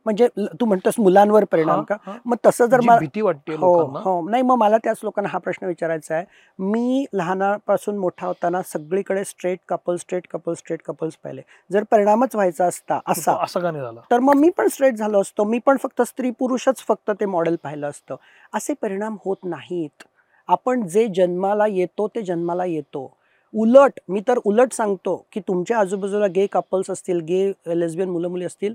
[0.06, 0.28] म्हणजे
[0.60, 1.96] तू म्हणतोस मुलांवर परिणाम का.
[2.24, 4.28] मग तसं जर मला भीती वाटते हो हो.
[4.28, 6.24] नाही मग मला त्याच लोकांना हा प्रश्न विचारायचा आहे.
[6.58, 11.42] मी लहानापासून मोठा होताना सगळीकडे straight couple straight couple straight couples पाहिले.
[11.72, 13.36] जर परिणामच व्हायचा असता असा.
[13.42, 14.00] असं का नाही झालं?
[14.10, 15.44] तर मग मी पण स्ट्रेट झालो असतो.
[15.44, 18.16] मी पण फक्त स्त्री पुरुषच फक्त ते मॉडेल पाहिलं असतं.
[18.54, 20.02] असे परिणाम होत नाहीत.
[20.48, 23.16] आपण जे जन्माला येतो ते जन्माला येतो.
[23.54, 28.44] उलट मी तर उलट सांगतो की तुमच्या आजूबाजूला गे कपल्स असतील गे लेस्बियन मुलं मुली
[28.44, 28.74] असतील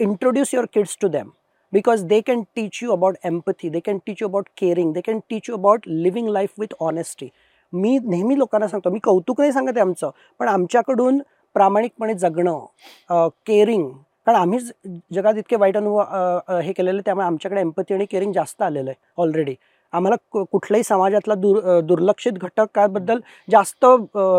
[0.00, 1.34] introduce your kids to them
[1.72, 5.18] because they can teach you about empathy they can teach you about caring they can
[5.30, 7.28] teach you about living life with honesty
[7.72, 11.18] मी नेहमी लोकांना सांगतो मी कौतुक नाही सांगत आहे आमचं पण आमच्याकडून
[11.54, 13.88] प्रामाणिकपणे जगणं केअरिंग
[14.26, 14.72] कारण आम्हीच
[15.14, 19.54] जगात इतके वाईट अनुभव हे केलेले त्यामुळे आमच्याकडे एम्पथी आणि केअरिंग जास्त आलेलं आहे ऑलरेडी
[19.92, 23.84] आम्हाला कुठल्याही समाजातला दुर दुर्लक्षित घटकाबद्दल जास्त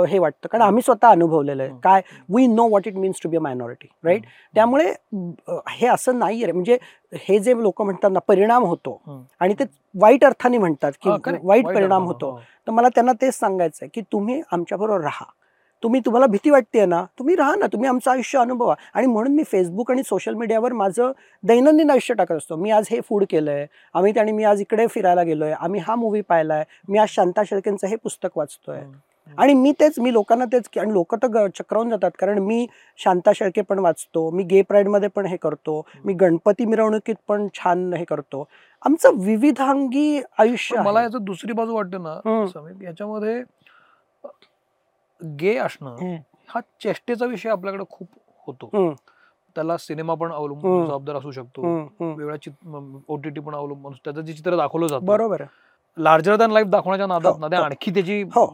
[0.09, 1.77] हे वाटतं कारण आम्ही स्वतः अनुभवलेलं आहे हं.
[1.79, 4.23] काय we know what it means to be a minority right
[4.55, 4.91] त्यामुळे
[5.69, 6.77] हे असं नाही आहे म्हणजे
[7.21, 9.21] हे जे लोक म्हणतात ना परिणाम होतो हं.
[9.39, 9.63] आणि ते
[9.95, 11.09] वाईट अर्थाने म्हणतात की.
[11.43, 12.39] वाईट परिणाम होतो हो.
[12.67, 15.25] तर मला त्यांना तेच सांगायचं आहे की तुम्ही आमच्याबरोबर राहा
[15.83, 18.75] तुम्ही तुम्हाला भीती वाटते ना तुम्ही राहा ना तुम्ही आमचं आयुष्य अनुभवा.
[18.93, 21.11] आणि म्हणून मी फेसबुक आणि सोशल मीडियावर माझं
[21.43, 22.55] दैनंदिन आयुष्य टाकत असतो.
[22.55, 25.81] मी आज हे फूड केलं आहे अमित आणि मी आज इकडे फिरायला गेलो आहे आम्ही
[25.87, 28.81] हा मूवी पाहिला आहे मी आज शांता शेळकेंचं हे पुस्तक वाचतोय.
[29.37, 32.65] आणि मी तेच मी लोकांना तेच आणि लोक तर चक्रावून जातात कारण मी
[32.99, 37.93] शांता शेळके पण वाचतो मी गे प्राईडमध्ये पण हे करतो मी गणपती मिरवणुकीत पण छान
[37.93, 38.43] हे करतो.
[38.83, 41.01] आमचं विविधांगी आयुष्य मला.
[41.01, 42.19] याचं दुसरी बाजू वाटते ना
[42.83, 43.41] याच्यामध्ये
[45.21, 46.15] गे असणं.
[46.49, 48.07] हा चेष्टेचा विषय आपल्याकडे खूप
[48.47, 48.93] होतो.
[49.55, 50.85] त्याला सिनेमा पण अवलंबून.
[50.85, 51.61] जबाबदार असू शकतो.
[51.99, 55.43] वेगळ्या ओटीटी पण अवलंबून त्याचं जे चित्र दाखवलं जातं बरोबर.
[55.97, 57.63] लार्जर दॅन लाईफ दाखवण्याच्या नादात हो, ना हो.
[57.63, 58.45] आणखी त्याची हो.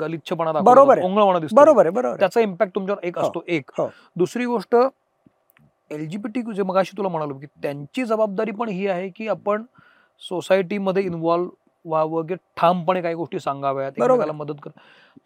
[0.00, 1.00] गलिच्छपणा बरोबर.
[1.02, 2.14] ओंगळपणा दिसतो बरोबर.
[2.16, 3.70] त्याचा इम्पॅक्ट तुमच्यावर एक असतो एक.
[4.16, 4.76] दुसरी गोष्ट
[5.90, 9.64] एलजीबीटी जे मगाशी तुला म्हणालो की त्यांची जबाबदारी पण ही आहे की आपण
[10.22, 11.50] सोसायटीमध्ये इन्व्हॉल्व्ह
[11.86, 14.12] व्हावं की ठामपणे काही गोष्टी सांगाव्यात बरोबर.
[14.14, 14.70] एकमेकाला मदत कर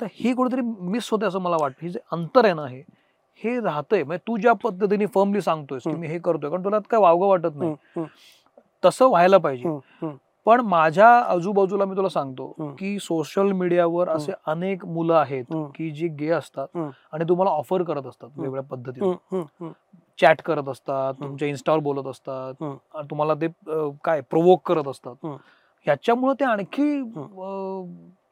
[0.01, 2.83] तर ही कुठेतरी मिस होते असं मला वाटतं हे जे अंतर आहे ना हे
[3.43, 5.91] हे राहतंय म्हणजे तू ज्या पद्धतीने फर्मली सांगतोयस की.
[5.91, 8.05] मी हे करतोय कारण तुला काय वावगं वाटत नाही
[8.83, 9.69] तसं व्हायला पाहिजे.
[10.47, 12.47] पण माझ्या आजूबाजूला मी तुला सांगतो.
[12.79, 15.45] की सोशल मीडियावर असे अनेक मुलं आहेत.
[15.75, 16.77] की जी गे असतात.
[17.13, 18.43] आणि तुम्हाला ऑफर करत असतात हम्म.
[18.43, 19.07] वेगळ्या पद्धतीने.
[20.19, 21.15] चॅट करत असतात.
[21.21, 22.63] तुमच्या इन्स्टावर बोलत असतात
[23.11, 23.49] तुम्हाला ते
[24.05, 25.27] काय प्रोवोक करत असतात
[25.81, 25.91] हम्म.
[25.91, 27.03] ह्याच्यामुळे ते आणखी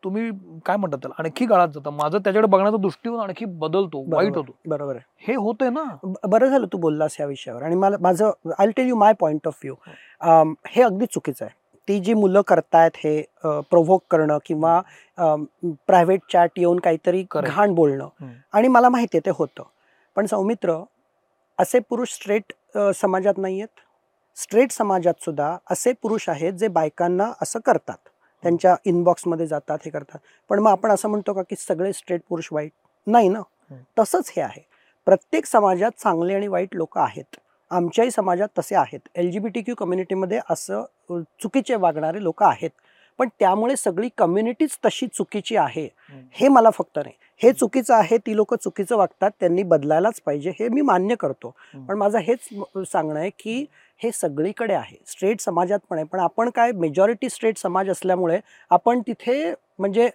[0.04, 0.30] तुम्ही
[0.66, 1.90] काय म्हणतात त्याला आणखी गाळात जातं.
[1.90, 4.52] माझं त्याच्याकडे बघण्याचा दृष्टिकोन आणखी बदलतो वाईट होतो.
[4.68, 5.04] बरोबर आहे.
[5.26, 5.82] हे होतंय ना.
[6.28, 9.58] बरं झालं तू बोललास या विषयावर आणि मला माझं I tell you my point of
[9.64, 9.74] view
[10.66, 10.82] हे.
[10.82, 11.54] अगदी चुकीचं आहे.
[11.88, 14.80] ती जी मुलं करतायत हे प्रोव्होक करणं किंवा
[15.18, 17.24] प्रायव्हेट चॅट येऊन काहीतरी.
[17.36, 18.08] घाण बोलणं.
[18.52, 19.62] आणि मला माहिती आहे ते होतं.
[20.16, 20.78] पण सौमित्र
[21.58, 22.52] असे पुरुष स्ट्रेट
[22.94, 23.80] समाजात नाही आहेत
[24.38, 27.96] स्ट्रेट समाजात सुद्धा असे पुरुष आहेत जे बायकांना असं करतात.
[28.42, 30.18] त्यांच्या इनबॉक्समध्ये जातात हे करतात.
[30.48, 32.72] पण मग आपण असं म्हणतो का की सगळे स्ट्रेट पुरुष वाईट
[33.06, 33.40] नाही ना.
[33.98, 34.62] तसंच हे आहे.
[35.06, 37.36] प्रत्येक समाजात चांगले आणि वाईट लोक आहेत.
[37.70, 39.00] आमच्याही समाजात तसे आहेत.
[39.14, 42.70] L G B T Q कम्युनिटीमध्ये असं चुकीचे वागणारे लोक आहेत.
[43.18, 45.88] पण त्यामुळे सगळी कम्युनिटीच तशी चुकीची आहे.
[46.32, 47.12] हे मला फक्त नाही.
[47.42, 51.54] हे चुकीचं आहे ती लोक चुकीचं वागतात त्यांनी बदलायलाच पाहिजे हे मी मान्य करतो.
[51.88, 52.48] पण माझं हेच
[52.92, 53.64] सांगणं आहे की
[54.02, 54.96] हे सगळीकडे आहे.
[55.06, 56.04] स्ट्रेट समाजात पण आहे.
[56.04, 58.40] पण आपण काय मेजॉरिटी स्ट्रेट समाज असल्यामुळे
[58.70, 60.10] आपण तिथे म्हणजे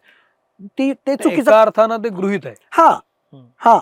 [0.59, 2.55] ती ते चुकीचं अर्थानं ते गृहित आहे.
[2.71, 2.99] हा.
[3.57, 3.79] हा.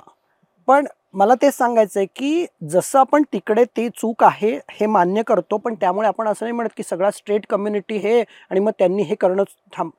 [0.68, 5.58] पण मला तेच सांगायचं आहे की जसं आपण तिकडे ते चूक आहे हे मान्य करतो
[5.58, 9.16] पण त्यामुळे आपण असं नाही म्हणत की सगळा स्ट्रेट कम्युनिटी हे आणि मग त्यांनी हे
[9.16, 9.44] करणं
[9.74, 9.92] थांब.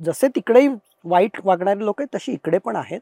[0.00, 0.68] जसे तिकडेही
[1.04, 3.00] वाईट वागणारे लोक आहेत तशी इकडे पण आहेत.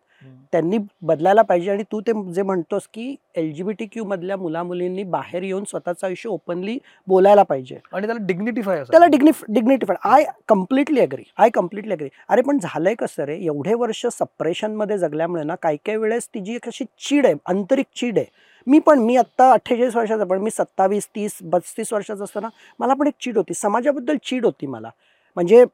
[0.53, 4.37] त्यांनी बदलायला पाहिजे आणि तू ते जे म्हणतोस की L G B T Q मधल्या
[4.37, 6.79] मुला मुलींनी बाहेर येऊन स्वतःचं आयुष्य ओपनली
[7.09, 7.79] बोलायला पाहिजे.
[7.93, 12.95] आणि त्याला डिग्निटीफाय त्याला dignify dignified I completely agree I completely agree अरे पण झालंय
[12.95, 13.37] कसं रे?
[13.45, 18.19] एवढे वर्ष सप्रेशनमध्ये जगल्यामुळे ना काही काही वेळेस तिची एक अशी चीड आहे आंतरिक चीड
[18.19, 18.27] आहे.
[18.67, 22.49] मी पण मी आत्ता अठ्ठेचाळीस वर्षाचा पण मी सत्तावीस तीस बत्तीस वर्षाचा असताना
[22.81, 23.55] मला पण एक चीड होती.
[23.55, 24.91] समाजाबद्दल चीड होती मला.
[25.37, 25.65] म्हणजे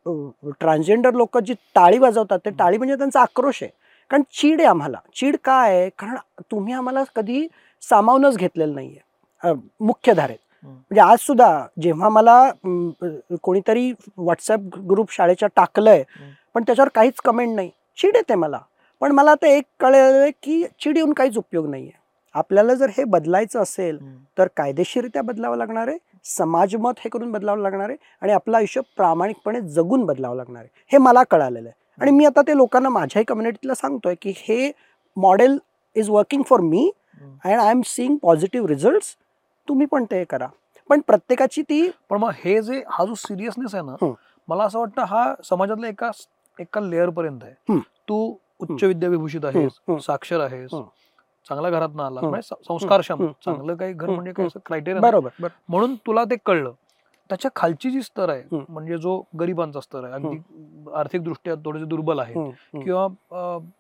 [0.61, 3.71] ट्रान्सजेंडर लोक जी टाळी वाजवतात ते टाळी म्हणजे त्यांचा आक्रोश आहे.
[4.11, 4.99] कारण चीड आहे आम्हाला.
[5.17, 5.89] चीड काय आहे?
[5.99, 6.17] कारण
[6.51, 7.47] तुम्ही आम्हाला कधी
[7.83, 8.97] सामावूनच घेतलेलं नाही
[9.43, 10.39] आहे मुख्य धारेत.
[10.65, 12.51] म्हणजे आज सुद्धा जेव्हा मला
[13.43, 16.03] कोणीतरी व्हॉट्सअप ग्रुप शाळेच्या टाकलंय.
[16.55, 17.71] पण त्याच्यावर काहीच कमेंट नाही.
[17.99, 18.59] चीड येते मला.
[19.03, 22.05] पण मला आता एक कळलं की चीड येऊन काहीच उपयोग नाही आहे
[22.37, 23.99] आपल्याला जर हे बदलायचं असेल
[24.39, 29.61] तर कायदेशीरित्या बदलावं लागणार आहे समाजमत हे करून बदलावं लागणार आहे आणि आपलं आयुष्य प्रामाणिकपणे
[29.61, 30.69] जगून बदलावं लागणार आहे.
[30.91, 31.85] हे मला कळालेलं आहे.
[31.99, 34.71] आणि मी आता ते लोकांना माझ्याही कम्युनिटीला सांगतोय की हे
[35.17, 35.59] model
[35.97, 36.91] is working for me
[37.45, 39.03] and I am seeing positive result
[39.69, 40.47] तुम्ही पण ते करा.
[40.91, 43.95] पण प्रत्येकाची ती पण मग हे जे हा जो सिरियसनेस आहे ना.
[44.49, 46.11] मला असं वाटतं हा समाजातल्या एका
[46.59, 47.55] एका लेअर पर्यंत आहे.
[48.09, 49.73] तू उच्च विद्याविभूषित आहेस.
[50.03, 50.71] साक्षर आहेस.
[51.47, 52.29] चांगल्या घरात आला हम्म.
[52.29, 53.27] म्हणजे संस्कारक्षम.
[53.45, 54.49] चांगलं काही घर म्हणजे काही.
[54.67, 55.47] क्रायटेरिया बरोबर.
[55.69, 56.73] म्हणून तुला ते कळलं.
[57.31, 58.43] त्याच्या खालची जी स्तर आहे.
[58.69, 62.33] म्हणजे जो गरिबांचा स्तर आहे अगदी आर्थिक दृष्ट्या थोडेसे दुर्बल आहे
[62.75, 63.07] किंवा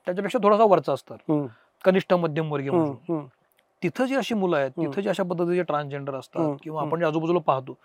[0.06, 1.46] त्याच्यापेक्षा थोडासा वरचा स्तर.
[1.84, 3.24] कनिष्ठ मध्यम वर्गीय म्हणून.
[3.82, 4.70] तिथं जी अशी मुलं आहेत.
[4.70, 6.80] तिथं जी अशा पद्धतीचे ट्रान्सजेंडर असतात किंवा.
[6.82, 7.76] आपण जे आजूबाजूला पाहतो.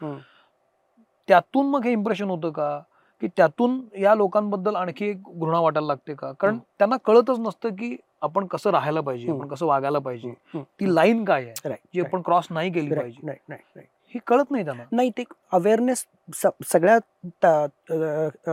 [1.28, 2.80] त्यातून मग हे इम्प्रेशन होतं का?
[3.22, 6.32] की त्यातून या लोकांबद्दल आणखी एक घृणा वाटायला लागते का?
[6.32, 6.58] कारण.
[6.80, 9.32] त्यांना कळतच नसतं की आपण कसं राहायला पाहिजे.
[9.32, 10.34] आपण कसं वागायला पाहिजे.
[10.56, 11.76] ती लाईन काय आहे?
[11.94, 13.32] जी आपण क्रॉस नाही केली पाहिजे.
[14.14, 14.84] ही कळत नाही त्यांना.
[14.92, 16.06] नाही ते अवेअरनेस
[16.72, 16.98] सगळ्या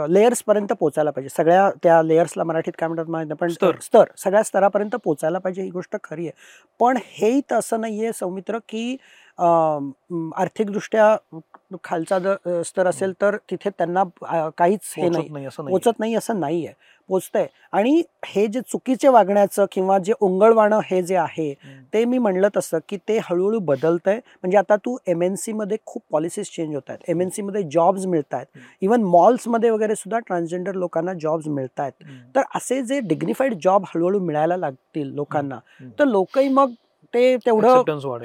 [0.09, 1.29] लेयर्स पर्यंत पोहोचायला पाहिजे.
[1.37, 4.05] सगळ्या त्या लेयर्सला मराठीत काय म्हणतात माहिती नाही, पण स्तर.
[4.19, 6.33] सगळ्या स्तरापर्यंत पोहोचायला पाहिजे ही गोष्ट खरी आहे.
[6.81, 8.97] पण हेही तर असं नाहीये सौमित्र की
[9.39, 11.17] आर्थिकदृष्ट्या
[11.85, 14.03] खालचा जर स्तर असेल तर तिथे त्यांना
[14.57, 15.29] काहीच हे नाही.
[15.29, 16.75] पोहोचत नाही असं नाही पोचत नाही असं नाही आहे
[17.09, 17.47] पोचतंय.
[17.73, 21.53] आणि हे जे चुकीचे वागण्याचं किंवा जे ओंगळवाणं हे जे आहे
[21.95, 24.17] ते मी म्हणलं तसं की ते हळूहळू बदलतंय.
[24.17, 26.99] म्हणजे आता तू एम एन सीमध्ये खूप पॉलिसीज चेंज होत आहेत.
[27.09, 28.47] एम एन सीमध्ये जॉब्स मिळत आहेत.
[28.83, 34.21] इवन मॉल्समध्ये वगैरे सुद्धा ट्रान्सजेंडर लोकांना जॉब्स मिळत आहेत तर असे जे डिग्निफाईड जॉब हळूहळू
[34.21, 35.59] मिळायला लागतील लोकांना.
[35.99, 36.73] तर लोकही मग
[37.15, 37.69] ते तेवढं.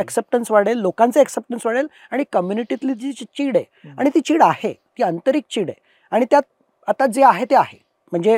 [0.02, 3.90] ऍक्सेप्टन्स वाढेल लोकांचं ऍक्सेप्टन्स वाढेल आणि कम्युनिटीतली जी चीड आहे.
[3.98, 5.82] आणि ती चीड आहे ती आंतरिक चीड आहे
[6.12, 6.44] आणि त्यात
[6.88, 7.78] आता जे आहे ते आहे
[8.12, 8.38] म्हणजे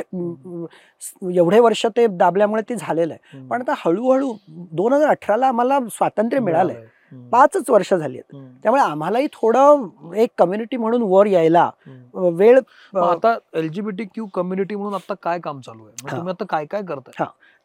[1.36, 3.46] एवढे वर्ष ते दाबल्यामुळे ते झालेलं आहे.
[3.48, 6.84] पण आता हळूहळू दोन हजार अठराला आम्हाला स्वातंत्र्य मिळालंय.
[7.32, 8.36] पाचच वर्ष झाली आहेत.
[8.62, 11.68] त्यामुळे आम्हालाही थोडं एक कम्युनिटी म्हणून वर यायला
[12.14, 12.58] वेळ
[13.02, 16.10] आता एलजीबीटी क्यू कम्युनिटी म्हणून आता काय काम चालू आहे.
[16.10, 17.12] तुम्ही आता काय काय करताय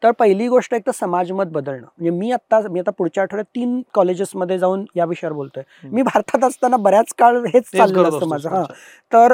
[0.02, 1.80] तर पहिली गोष्ट एक तर समाजमत बदलणं.
[1.80, 5.62] म्हणजे मी आता मी आता पुढच्या आठवड्यात तीन कॉलेजेसमध्ये जाऊन या विषयावर बोलतोय.
[5.84, 8.26] मी भारतात असताना बऱ्याच काळ हेच करत असतं.
[8.28, 8.48] माझं.
[8.48, 8.64] हां.
[9.12, 9.32] तर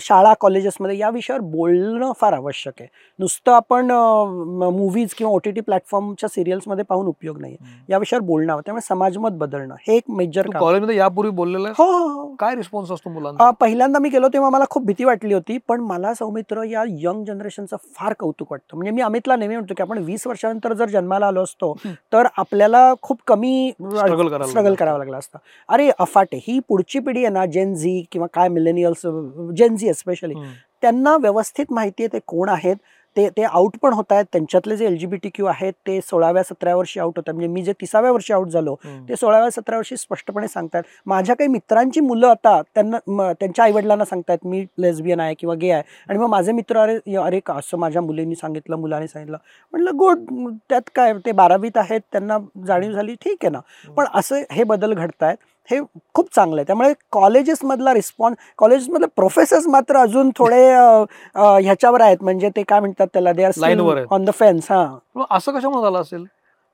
[0.00, 2.88] शाळा कॉलेजेसमध्ये या विषयावर बोलणं फार आवश्यक आहे.
[3.18, 3.90] नुसतं आपण
[4.72, 7.56] मूवीज किंवा ओ टी टी प्लॅटफॉर्मच्या सिरियल्समध्ये पाहून उपयोग नाही.
[7.88, 8.60] या विषयावर बोलणं हवं.
[8.64, 11.68] त्यामुळे समाजमत बदलणं हे एक मेजर कॉलेजमध्ये यापूर्वी बोललेला?
[11.68, 12.34] आहे हो हो हो.
[12.34, 13.46] काय रिस्पॉन्स असतो मुलांचा?
[13.46, 17.24] अ, पहिल्यांदा मी गेलो तेव्हा मला खूप भीती वाटली होती पण मला सौमित्र या यंग
[17.24, 18.76] जनरेशनचं फार कौतुक वाटतं.
[18.76, 21.72] म्हणजे मी अमितला नेहमी म्हणतो की आपण वीस वर्षानंतर जर जन्माला आलो असतो.
[22.12, 23.70] तर आपल्याला खूप कमी
[24.46, 25.38] स्ट्रगल करावं लागलं असतं
[25.68, 29.06] अरे अफाटे ही पुढची पिढी आहे ना जेन झी किंवा काय मिलेनियल्स
[29.56, 30.50] जेन झी एस्पेशली हम्म.
[30.82, 32.76] त्यांना व्यवस्थित माहिती आहे ते कोण आहेत
[33.18, 34.24] ते ते आउट पण होत आहेत.
[34.32, 37.34] त्यांच्यातले जे L G B T Q आहेत ते सोळाव्या सतराव्या वर्षी आउट होतात.
[37.34, 38.74] म्हणजे मी जे तिसाव्या वर्षी आउट झालो.
[39.08, 40.82] ते सोळाव्या सतराव्या वर्षी स्पष्टपणे सांगतात.
[41.06, 42.98] माझ्या काही मित्रांची मुलं आता त्यांना
[43.32, 45.82] त्यांच्या आईवडिलांना सांगतात मी लेस्बियन आहे किंवा गे आहे.
[46.08, 49.36] आणि मग माझे मित्र अरे अरे का असं माझ्या मुलींनी सांगितलं मुलांनी सांगितलं.
[49.72, 50.24] म्हटलं गुड
[50.70, 53.60] त्यात काय ते बारावीत आहेत त्यांना जाणीव झाली ठीक आहे ना.
[53.96, 55.36] पण असं हे बदल घडत आहेत
[55.70, 55.80] हे
[56.14, 56.66] खूप चांगलं आहे.
[56.66, 60.62] त्यामुळे कॉलेजेसमधला रिस्पॉन्स कॉलेजेसमधले प्रोफेसर्स मात्र अजून थोडे
[61.62, 62.22] ह्याच्यावर आहेत.
[62.22, 63.32] म्हणजे ते काय म्हणतात त्याला?
[63.32, 64.04] They are.
[64.10, 65.24] On the fence हां.
[65.30, 66.24] असं कशामुळे झालं असेल?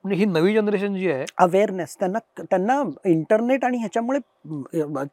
[0.04, 4.18] म्हणजे ही नवी जनरेशन जी आहे अवेअरनेस त्यांना त्यांना इंटरनेट आणि ह्याच्यामुळे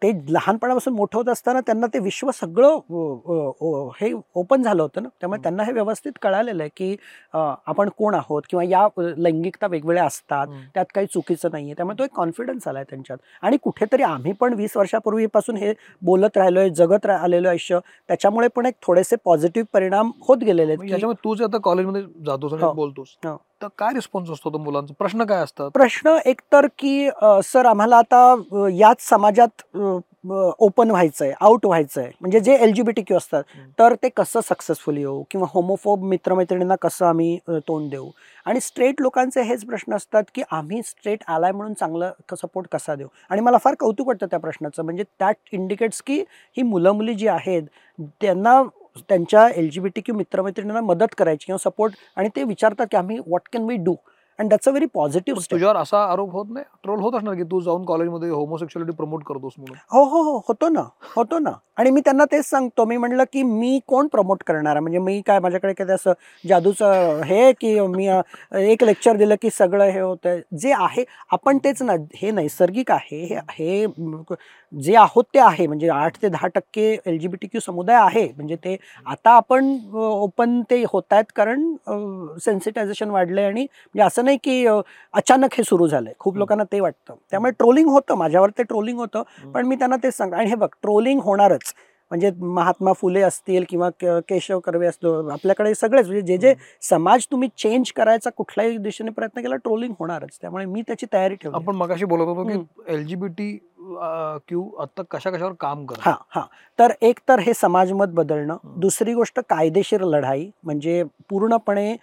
[0.02, 5.42] ते लहानपणापासून मोठं होत असताना त्यांना ते विश्व सगळं हे ओपन झालं होतं ना त्यामुळे.
[5.44, 6.96] त्यांना हे व्यवस्थित कळालेलं आहे की
[7.34, 10.48] आपण कोण आहोत किंवा या लैंगिकता वेगवेगळ्या असतात.
[10.74, 14.34] त्यात काही चुकीचं नाही आहे त्यामुळे तो एक कॉन्फिडन्स आला आहे त्यांच्यात आणि कुठेतरी आम्ही
[14.34, 17.80] पण वीस वर्षापूर्वीपासून हे बोलत राहिलोय जगत रा आलेलो आयुष्य
[18.10, 22.02] त्याच्यामुळे पण एक थोडेसे पॉझिटिव्ह परिणाम होत गेलेले आहेत की याच्यामध्ये तू जे आता कॉलेजमध्ये
[22.26, 22.72] जातोस हो.
[22.74, 23.38] बोलतोस हो.
[23.62, 24.94] तर काय रिस्पॉन्स असतो तो मुलांचा?
[25.00, 25.70] प्रश्न काय असतात?
[25.74, 27.10] प्रश्न एक तर की
[27.46, 29.62] सर आम्हाला आता याच समाजात
[30.60, 32.10] ओपन व्हायचंय आउट व्हायचंय.
[32.22, 33.44] म्हणजे जे L G B T Q असतात.
[33.80, 35.22] तर ते कसं सक्सेसफुल येऊ?
[35.32, 37.38] किंवा होमोफोब मित्रमैत्रिणींना कसं आम्ही
[37.68, 38.10] तोंड देऊ?
[38.46, 43.08] आणि स्ट्रेट लोकांचे हेच प्रश्न असतात की आम्ही स्ट्रेट आलाय म्हणून चांगलं सपोर्ट कसा देऊ?
[43.30, 44.84] आणि मला फार कौतुक वाटतं त्या प्रश्नाचं.
[44.84, 46.20] म्हणजे दॅट इंडिकेट्स की
[46.58, 47.64] ही मुलं मुली जी आहेत
[48.22, 48.62] त्यांना
[49.10, 52.98] त्यांच्या L G B T Q मित्रमैत्रिणींना मदत करायची किंवा सपोर्ट आणि ते विचारतात की
[52.98, 53.96] आम्ही what can we do
[54.40, 56.66] and that's a very positive तुझ्यावर असा आरोप होत नाही?
[56.84, 59.78] ट्रोल होत असणार की तू जाऊन कॉलेजमध्ये होमोसेक्शुअलिटी प्रमोट करतोस म्हणून?
[59.92, 60.82] हो हो हो होतो ना
[61.16, 61.52] होतो ना.
[61.78, 62.86] आणि मी त्यांना तेच सांगतो.
[62.86, 64.82] मी म्हणलं की मी कोण प्रमोट करणार आहे?
[64.82, 66.14] म्हणजे मी काय माझ्याकडे काय असं
[66.44, 68.08] जादूचं हे की मी
[68.64, 73.24] एक लेक्चर दिलं की सगळं हे होतं जे आहे आपण तेच ना हे नैसर्गिक आहे
[73.52, 73.86] हे
[74.74, 75.66] जे आहोत ते आहे.
[75.68, 78.26] म्हणजे आठ ते दहा टक्के L G B T Q समुदाय आहे.
[78.36, 81.74] म्हणजे ते आता आपण ओपन ते होत आहेत कारण
[82.46, 86.14] सेन्सिटायझेशन वाढलंय आणि म्हणजे असं नाही की अचानक हे सुरू झालंय.
[86.20, 86.40] खूप हम्म.
[86.42, 87.16] लोकांना ते वाटतं.
[87.32, 88.16] त्यामुळे ट्रोलिंग होतं.
[88.16, 89.24] माझ्यावर ते ट्रोलिंग होतं.
[89.54, 90.36] पण मी त्यांना तेच सांगतो.
[90.36, 91.74] आणि हे बघ ट्रोलिंग होणारच.
[92.12, 96.06] म्हणजे महात्मा फुले असतील किंवा केशव कर्वे असतो आपल्याकडे सगळेच.
[96.06, 100.38] म्हणजे जे जे समाज तुम्ही चेंज करायचा कुठल्याही दिशेने प्रयत्न केला ट्रोलिंग होणारच.
[100.42, 102.44] त्यामुळे मी त्याची तयारी ठेवली आपण मगाशी बोलत होतो.
[102.48, 103.58] की एलजीबीटी
[104.48, 106.00] क्यू आता कशा कशावर काम करत?
[106.02, 106.42] हा हा.
[106.80, 108.58] तर एक तर हे समाजमत बदलणं.
[108.80, 111.96] दुसरी गोष्ट कायदेशीर लढाई म्हणजे पूर्णपणे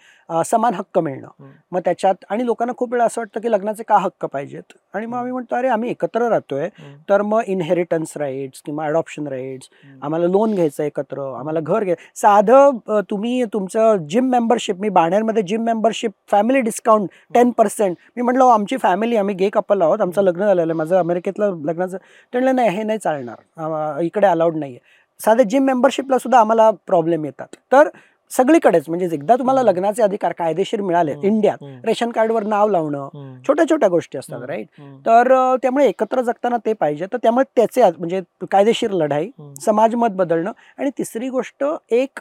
[0.45, 1.27] समान हक्क मिळणं.
[1.71, 4.73] मग त्याच्यात आणि लोकांना खूप वेळा असं वाटतं की लग्नाचे का हक्क पाहिजेत?
[4.93, 5.17] आणि मग.
[5.17, 6.67] आम्ही म्हणतो अरे आम्ही एकत्र राहतोय.
[7.09, 9.69] तर मग इनहेरिटन्स राईट्स किंवा अडॉप्शन राईट्स
[10.01, 15.63] आम्हाला लोन घ्यायचं एकत्र आम्हाला घर घ्याय साधं तुम्ही तुमचं जिम मेंबरशिप मी बाणेरमध्ये gym
[15.63, 20.01] membership family discount ten percent मी म्हटलं "अहो, आमची फॅमिली आम्ही गे कपल आहोत.
[20.01, 20.77] आमचं लग्न झालेलं आहे.
[20.77, 21.97] माझं अमेरिकेतलं लग्नाचं.
[21.97, 24.01] ते म्हणलं नाही हे नाही चालणार.
[24.03, 27.55] इकडे अलाउड नाही आहे साधं जिम मेंबरशिपला सुद्धा आम्हाला प्रॉब्लेम येतात.
[27.71, 27.89] तर
[28.31, 29.61] सगळीकडेच म्हणजे एकदा तुम्हाला.
[29.63, 31.13] लग्नाचे अधिकार कायदेशीर मिळाले.
[31.23, 36.73] इंडियात रेशन कार्डवर नाव लावणं छोट्या छोट्या गोष्टी असतात राईट तर त्यामुळे एकत्र जगताना ते
[36.73, 37.05] पाहिजे.
[37.13, 39.29] तर त्यामुळे त्याचे म्हणजे कायदेशीर लढाई
[39.61, 42.19] समाजमत बदलणं आणि तिसरी गोष्ट एक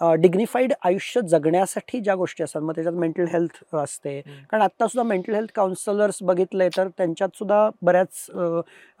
[0.00, 2.62] डिग्निफाईड आयुष्य जगण्यासाठी ज्या गोष्टी असतात.
[2.62, 4.20] मग त्याच्यात मेंटल हेल्थ असते.
[4.50, 8.26] कारण आत्ता सुद्धा मेंटल हेल्थ काउन्सिलर्स बघितले तर त्यांच्यात सुद्धा बऱ्याच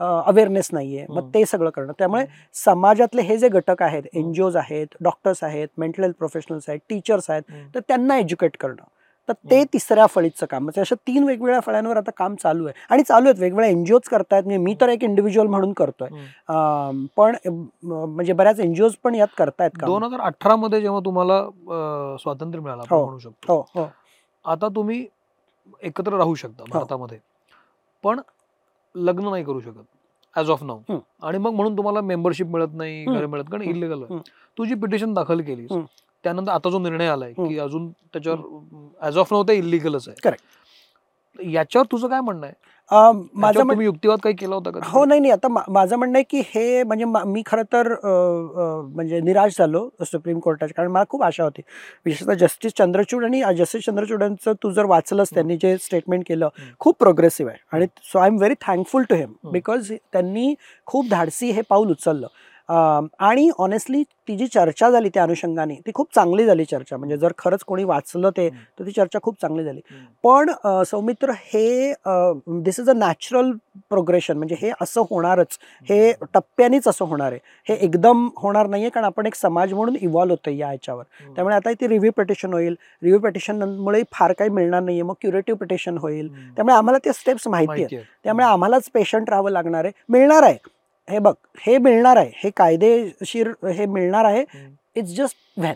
[0.00, 1.06] अवेअरनेस नाहीये.
[1.08, 1.30] मग हम्म.
[1.34, 1.92] ते सगळं करणं.
[1.98, 2.24] त्यामुळे
[2.54, 6.80] समाजातले हे जे घटक आहेत एन जी ओज आहेत डॉक्टर्स आहेत मेंटल हेल्थ प्रोफेशनल्स आहेत
[6.88, 7.42] टीचर्स आहेत.
[7.74, 8.84] तर त्यांना एज्युकेट करणं.
[9.28, 9.62] तर ते.
[9.72, 13.40] तिसऱ्या फळीचं काम म्हणजे अशा तीन वेगवेगळ्या फळ्यांवर आता काम चालू आहे आणि चालू आहेत
[13.40, 16.08] वेगवेगळ्या एनजीओज करतायत म्हणजे मी तर एक इंडिव्हिज्युअल म्हणून करतोय
[17.16, 17.36] पण
[17.84, 21.42] म्हणजे बऱ्याच एनजीओज पण यात करतायत दोन हजार अठरा मध्ये जेव्हा तुम्हाला
[22.16, 23.04] स्वातंत्र्य मिळालं हो.
[23.04, 23.86] म्हणू शकतो हो हो
[24.44, 25.04] आता तुम्ही
[25.82, 27.18] एकत्र राहू शकता भारतामध्ये
[28.04, 28.20] पण
[28.94, 29.84] लग्न नाही करू शकत
[30.36, 30.98] ऍज ऑफ नाऊ हम्म.
[31.22, 33.04] आणि मग म्हणून तुम्हाला मेंबरशिप मिळत नाही.
[33.04, 33.62] घर मिळत कारण.
[33.62, 34.20] इलिगल आहे हम्म.
[34.58, 35.84] तू जी पिटिशन दाखल केलीस हम्म.
[36.26, 37.58] त्यानंतर आता जो निर्णय आलाय की.
[37.60, 38.38] अजून त्याच्यावर
[39.02, 40.44] ऍज ऑफ नाऊ ते इलिगलच आहे Correct.
[41.38, 42.64] याच्यावर तुझं काय म्हणणं आहे
[43.36, 46.82] माझं युक्तिवाद काही केला होता का हो नाही नाही आता माझं म्हणणं आहे की हे
[46.82, 51.62] म्हणजे मा- खरं तर म्हणजे निराश झालो सुप्रीम कोर्टाच्या कारण मला खूप आशा होती
[52.06, 56.48] विशेषतः जस्टिस चंद्रचूड आणि जस्टिस चंद्रचूडांचं तू जर वाचलंस त्यांनी जे स्टेटमेंट केलं.
[56.80, 59.32] खूप प्रोग्रेसिव्ह आहे आणि so I am very thankful to him.
[59.52, 60.54] Because त्यांनी
[60.86, 62.26] खूप धाडसी हे पाऊल उचललं
[62.68, 66.96] आणि ऑनेस्टली ती जी चर्चा झाली त्या अनुषंगाने ती खूप चांगली झाली चर्चा.
[66.96, 68.48] म्हणजे जर खरंच कोणी वाचलं ते.
[68.78, 69.80] तर ती चर्चा खूप चांगली झाली.
[70.24, 70.50] पण
[70.86, 71.92] सौमित्र हे
[72.48, 73.50] this is a natural
[73.90, 75.58] progression म्हणजे हे असं होणारच.
[75.88, 77.40] हे टप्प्यानेच असं होणार आहे.
[77.68, 81.04] हे एकदम होणार नाहीये कारण आपण एक समाज म्हणून इव्हॉल्व होतोय या ह्याच्यावर.
[81.20, 81.34] हम्म.
[81.34, 82.74] त्यामुळे आता इथे रिव्ह्यू पिटिशन होईल.
[83.02, 85.02] रिव्ह्यू पिटिशनमुळे फार काही मिळणार नाहीये.
[85.02, 86.28] मग क्युरेटिव्ह पिटिशन होईल.
[86.54, 87.88] त्यामुळे आम्हाला ते स्टेप्स माहिती आहेत.
[87.92, 88.02] आहे.
[88.24, 89.92] त्यामुळे आम्हालाच पेशंट राहावं लागणार आहे.
[90.08, 90.56] मिळणार आहे.
[91.08, 94.44] हे बघ हे मिळणार आहे हे कायदेशीर हे मिळणार आहे.
[94.96, 95.74] इट्स जस्ट व्हॅन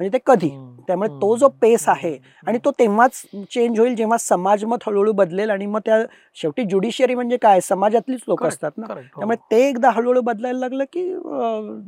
[0.00, 0.48] म्हणजे ते कधी.
[0.86, 1.08] त्यामुळे.
[1.20, 2.16] तो जो पेस आहे.
[2.46, 3.20] आणि तो तेव्हाच
[3.50, 5.98] चेंज होईल जेव्हा समाज मत हळूहळू बदलेल आणि मग त्या
[6.36, 9.00] शेवटी ज्युडिशियरी म्हणजे काय समाजातलीच लोक असतात ना हो.
[9.00, 11.08] त्यामुळे ते एकदा हळूहळू बदलायला लागलं की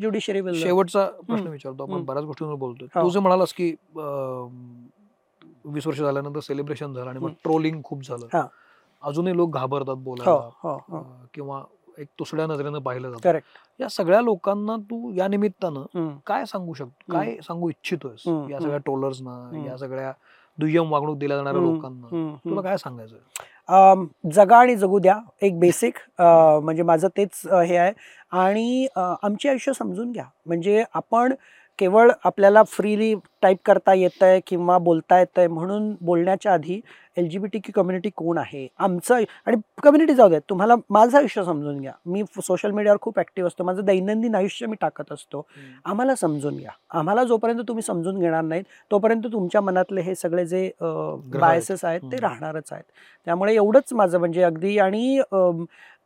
[0.00, 1.46] ज्युडिशियरी शेवटचा प्रश्न.
[1.46, 2.04] विचारतो आपण.
[2.04, 3.02] बऱ्याच गोष्टींवर बोलतोय हो.
[3.02, 3.74] तू जे म्हणालास की
[5.64, 7.30] वीस वर्ष झाल्यानंतर सेलिब्रेशन झालं आणि मग.
[7.44, 8.46] ट्रोलिंग खूप झालं.
[9.02, 10.78] अजूनही लोक घाबरतात बोलायला हो
[11.34, 11.62] किंवा
[11.98, 13.20] एक दुसऱ्या नजरेनं पाहिलं जातं.
[13.80, 17.12] या सगळ्या लोकांना तू या निमित्तानं काय सांगू शकतो?
[17.12, 18.22] काय सांगू इच्छितोयस?
[18.50, 18.58] या.
[18.60, 19.66] सगळ्या ट्रोलर्सना हम्म.
[19.66, 20.12] या सगळ्या
[20.58, 26.82] दुय्यम वागणूक दिल्या जाणाऱ्या लोकांना तुला काय सांगायचं जगा आणि जगू द्या एक बेसिक म्हणजे
[26.82, 27.92] माझं तेच हे आहे.
[28.32, 30.24] आणि आमची आयुष्य समजून घ्या.
[30.46, 31.34] म्हणजे आपण
[31.78, 36.80] केवळ आपल्याला फ्रीली टाईप करता येतं आहे किंवा बोलता येतं आहे म्हणून बोलण्याच्या आधी
[37.16, 38.66] L G B T Q community कोण आहे?
[38.78, 39.14] आमचं
[39.46, 41.92] आणि कम्युनिटी जाऊ द्यात तुम्हाला माझं आयुष्य समजून घ्या.
[42.06, 43.64] मी सोशल मीडियावर खूप ॲक्टिव्ह असतो.
[43.64, 45.46] माझं दैनंदिन आयुष्य मी टाकत असतो.
[45.84, 46.70] आम्हाला समजून घ्या.
[46.90, 50.70] आम्हाला जोपर्यंत तुम्ही समजून घेणार नाहीत तोपर्यंत तुमच्या मनातले हे सगळे जे.
[50.80, 52.00] बायसेस आहेत.
[52.02, 52.16] ते.
[52.16, 52.84] राहणारच आहेत.
[53.26, 55.20] त्यामुळे एवढंच माझं म्हणजे अगदी आणि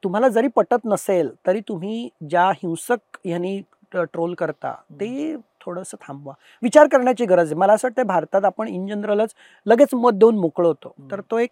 [0.02, 3.60] तुम्हाला जरी पटत नसेल तरी तुम्ही ज्या हिंसक ह्यांनी
[3.92, 6.32] ट्रोल करता ते थोडंसं थांबवा.
[6.62, 7.54] विचार करण्याची गरज आहे.
[7.54, 9.34] मला असं वाटतं भारतात आपण इन जनरलच
[9.66, 10.94] लगेच मत देऊन मोकळं होतो.
[11.10, 11.50] तर तो एक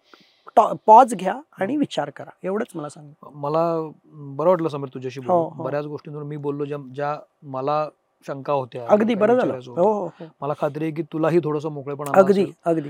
[0.85, 2.29] पॉज घ्या आणि विचार करा.
[2.43, 3.11] एवढंच मला सांग.
[3.33, 3.61] मला
[4.05, 5.63] बरं वाटलं समीर तुझ्याशी हो, हो.
[5.63, 7.87] बऱ्याच गोष्टींवर मी बोललो ज्या ज्या मला
[8.27, 8.85] शंका होत्या.
[8.89, 9.53] अगदी बरं झालं.
[9.67, 10.09] हो
[10.41, 12.45] मला खात्री आहे की तुलाही थोडंसं मोकळेपण अगदी.
[12.65, 12.89] अगदी.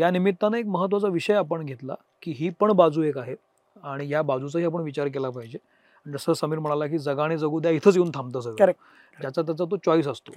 [0.00, 3.34] या निमित्तानं एक महत्त्वाचा विषय आपण घेतला की ही पण बाजू एक आहे
[3.82, 5.58] आणि या बाजूचाही आपण विचार केला पाहिजे.
[6.06, 8.70] जसं समीर म्हणाला की जगा आणि जगू द्या इथंच येऊन थांबतं सगळं.
[9.18, 10.32] ज्याचा त्याचा तो चॉईस असतो.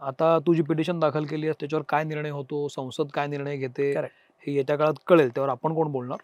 [0.00, 3.92] आता तू जी पिटिशन दाखल केली आहे त्याच्यावर काय निर्णय होतो संसद काय निर्णय घेते
[3.94, 4.12] Correct.
[4.46, 6.18] हे येत्या काळात कळेल त्यावर आपण कोण बोलणार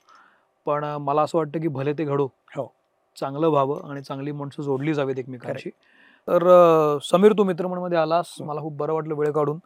[0.66, 2.26] पण अं, मला असं वाटतं की भले ते घडो
[2.56, 2.66] हो.
[3.16, 5.70] चांगलं व्हावं आणि चांगली माणसं जोडली जावीत एकमेकांशी
[6.28, 8.44] तर अं, समीर तू मित्रमंडळमध्ये आलास हो.
[8.44, 9.58] मला खूप बरं वाटलं वेळ काढून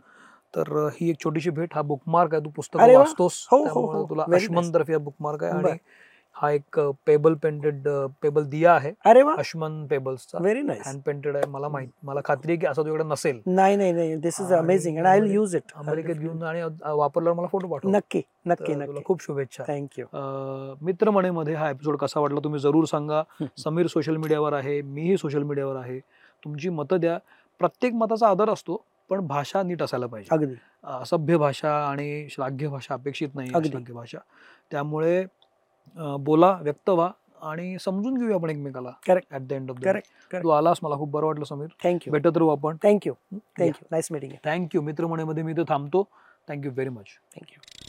[0.54, 3.02] तर अं, ही एक छोटीशी भेट हा बुकमार्क आहे तू पुस्तक अरे वा.
[3.02, 4.04] वाचतोस हो, हो, त्यामुळे हो.
[4.10, 4.58] तुला Very nice.
[4.58, 5.76] अश्मन तर्फे बुकमार्क आहे बरं.
[6.37, 7.89] हा एक पेबल पेंटेड
[8.22, 8.93] पेबल दिया आहे.
[9.05, 9.35] अरे वा!
[9.39, 11.47] अश्मन पेबल्सचा व्हेरी नाईस हँड पेंटेड आहे.
[11.47, 13.41] मला माहीत मला खात्री आहे की असं तुझ्याकडे नसेल.
[13.47, 14.16] नाही नाही नाही.
[14.16, 17.89] This is amazing and I will use it अमेरिकेत घेऊन आणि वापरल्यावर मला फोटो पाठव.
[17.89, 19.03] नक्की नक्की नक्की.
[19.05, 19.64] खूप शुभेच्छा.
[19.68, 23.22] थँक्यू अं, मित्रमणेमध्ये हा एपिसोड कसा वाटला तुम्ही जरूर सांगा.
[23.59, 25.99] समीर सोशल मीडियावर आहे मीही सोशल मीडियावर आहे.
[26.45, 27.18] तुमची मतं द्या.
[27.59, 30.35] प्रत्येक मताचा आदर असतो पण भाषा नीट असायला पाहिजे.
[30.35, 30.55] अगदी.
[30.85, 33.49] असभ्य भाषा आणि श्लाघ्य भाषा अपेक्षित नाही.
[33.64, 34.18] श्लाघ्य भाषा.
[34.70, 35.24] त्यामुळे
[35.97, 37.11] बोला व्यक्त व्हा
[37.43, 38.91] आणि समजून घेऊया आपण एकमेकाला.
[39.09, 39.26] Correct.
[39.30, 40.43] At the end of correct.
[40.43, 41.68] तू आलास मला खूप बरं वाटलं समीर.
[41.85, 42.76] थँक्यू भेटत राहू आपण.
[42.85, 46.09] Thank you thank you nice meeting thank you मित्रमणेमध्ये मी इथं थांबतो.
[46.49, 47.07] Thank you very much
[47.37, 47.82] thank you